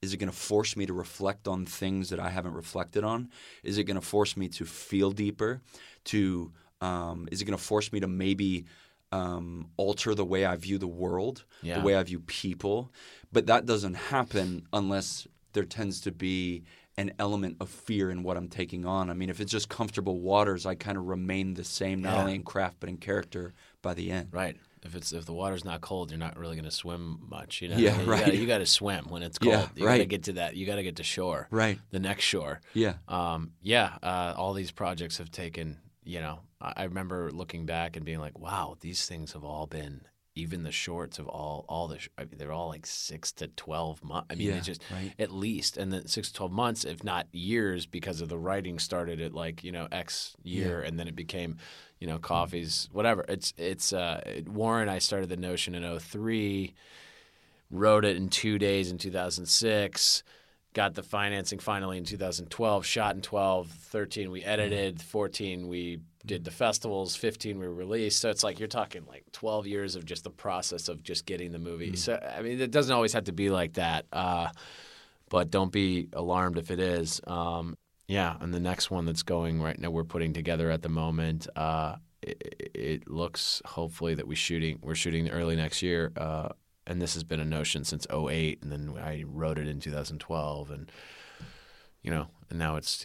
[0.03, 3.28] is it going to force me to reflect on things that I haven't reflected on?
[3.62, 5.61] Is it going to force me to feel deeper?
[6.05, 8.64] To um, is it going to force me to maybe
[9.12, 11.78] um, alter the way I view the world, Yeah.
[11.80, 12.90] the way I view people?
[13.30, 16.64] But that doesn't happen unless there tends to be
[17.01, 19.11] an element of fear in what I'm taking on.
[19.11, 22.20] I mean, if it's just comfortable waters, I kind of remain the same, not Yeah.
[22.20, 24.28] only in craft but in character by the end.
[24.32, 24.57] Right.
[24.82, 27.61] If it's if the water's not cold, you're not really going to swim much.
[27.61, 27.76] You know.
[27.76, 28.20] Yeah, you right.
[28.20, 29.53] Gotta, you got to swim when it's cold.
[29.53, 30.09] Yeah, you got to right.
[30.09, 30.57] get to that.
[30.57, 31.48] You got to get to shore.
[31.51, 31.78] Right.
[31.90, 32.61] The next shore.
[32.72, 32.94] Yeah.
[33.09, 33.96] Um, yeah.
[34.03, 35.78] Uh, all these projects have taken.
[36.05, 40.01] You know, I remember looking back and being like, "Wow, these things have all been."
[40.37, 44.03] Even the shorts of all all the I mean, they're all like six to twelve
[44.05, 44.28] months.
[44.31, 45.12] I mean, Yeah, it's just right.
[45.18, 48.78] at least, and then six to twelve months, if not years, because of the writing
[48.78, 51.59] started at like you know X year, and then it became,
[51.99, 53.24] you know, coffees, whatever.
[53.28, 54.89] It's it's uh, Warren.
[54.89, 56.74] I started the notion in 03,
[57.70, 60.22] wrote it in two days in two thousand six.
[60.72, 62.87] Got the financing finally in 2012.
[62.87, 68.20] Shot in 12, 13 we edited, 14 we did the festivals, 15 we released.
[68.20, 71.52] So it's like you're talking like 12 years of just the process of just getting
[71.52, 71.96] the movie.
[71.96, 74.06] So I mean, it doesn't always have to be like that.
[74.12, 74.48] Uh,
[75.30, 77.20] but don't be alarmed if it is.
[77.26, 77.76] Um,
[78.08, 81.46] yeah, and the next one that's going right now, we're putting together at the moment.
[81.54, 86.48] Uh, it, it looks hopefully that we shooting we're shooting early next year, uh,
[86.86, 90.70] and this has been a notion since 08, and then I wrote it in 2012,
[90.70, 90.92] and
[92.02, 92.98] you know, and now it's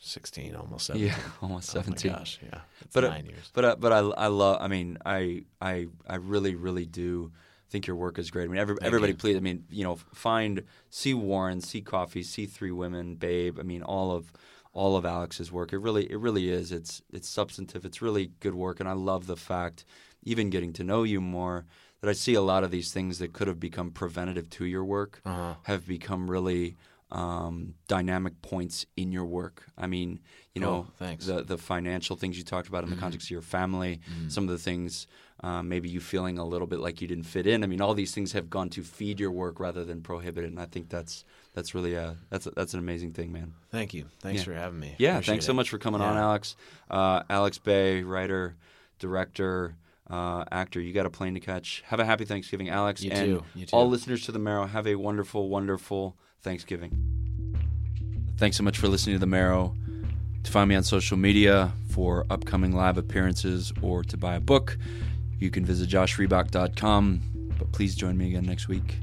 [0.00, 1.08] 2016, almost 17.
[1.08, 1.16] Yeah.
[1.42, 1.88] Almost 17.
[1.88, 2.12] Oh my 17.
[2.12, 3.50] gosh, yeah, it's but nine years.
[3.52, 4.58] But uh, but I I love.
[4.60, 7.32] I mean, I I I really really do
[7.70, 8.44] think your work is great.
[8.44, 9.18] I mean, every, everybody, you.
[9.18, 9.36] please.
[9.36, 13.58] I mean, you know, find see Warren, see Coffee, see Three Women, Babe.
[13.58, 14.32] I mean, all of
[14.72, 15.72] all of Alex's work.
[15.72, 16.70] It really it really is.
[16.72, 17.84] It's it's substantive.
[17.84, 19.84] It's really good work, and I love the fact,
[20.22, 21.64] even getting to know you more,
[22.00, 24.84] that I see a lot of these things that could have become preventative to your
[24.84, 25.54] work Uh-huh.
[25.64, 26.76] have become really.
[27.10, 29.64] Um, dynamic points in your work.
[29.78, 30.20] I mean,
[30.54, 34.00] you know, the the financial things you talked about in the context of your family,
[34.10, 34.28] Mm-hmm.
[34.28, 35.06] some of the things
[35.40, 37.64] um, maybe you feeling a little bit like you didn't fit in.
[37.64, 40.48] I mean, all these things have gone to feed your work rather than prohibit it,
[40.48, 43.54] and I think that's that's really a that's a, that's an amazing thing, man.
[43.70, 44.04] Thank you.
[44.20, 44.44] Thanks Yeah.
[44.44, 44.94] for having me.
[44.98, 46.56] Yeah, Appreciate thanks so much for coming on, Alex.
[46.90, 48.56] Uh, Alex Beh, writer,
[48.98, 49.76] director,
[50.10, 50.80] uh, actor.
[50.80, 51.82] You got a plane to catch.
[51.86, 53.02] Have a happy Thanksgiving, Alex.
[53.02, 53.44] You and too.
[53.54, 53.76] You too.
[53.76, 56.92] all listeners to the Marrow, have a wonderful, wonderful Thanksgiving.
[58.36, 59.74] Thanks so much for listening to the Marrow.
[60.44, 64.78] To find me on social media for upcoming live appearances or to buy a book,
[65.38, 67.54] you can visit joshriebock.com.
[67.58, 68.98] But please join me again next week.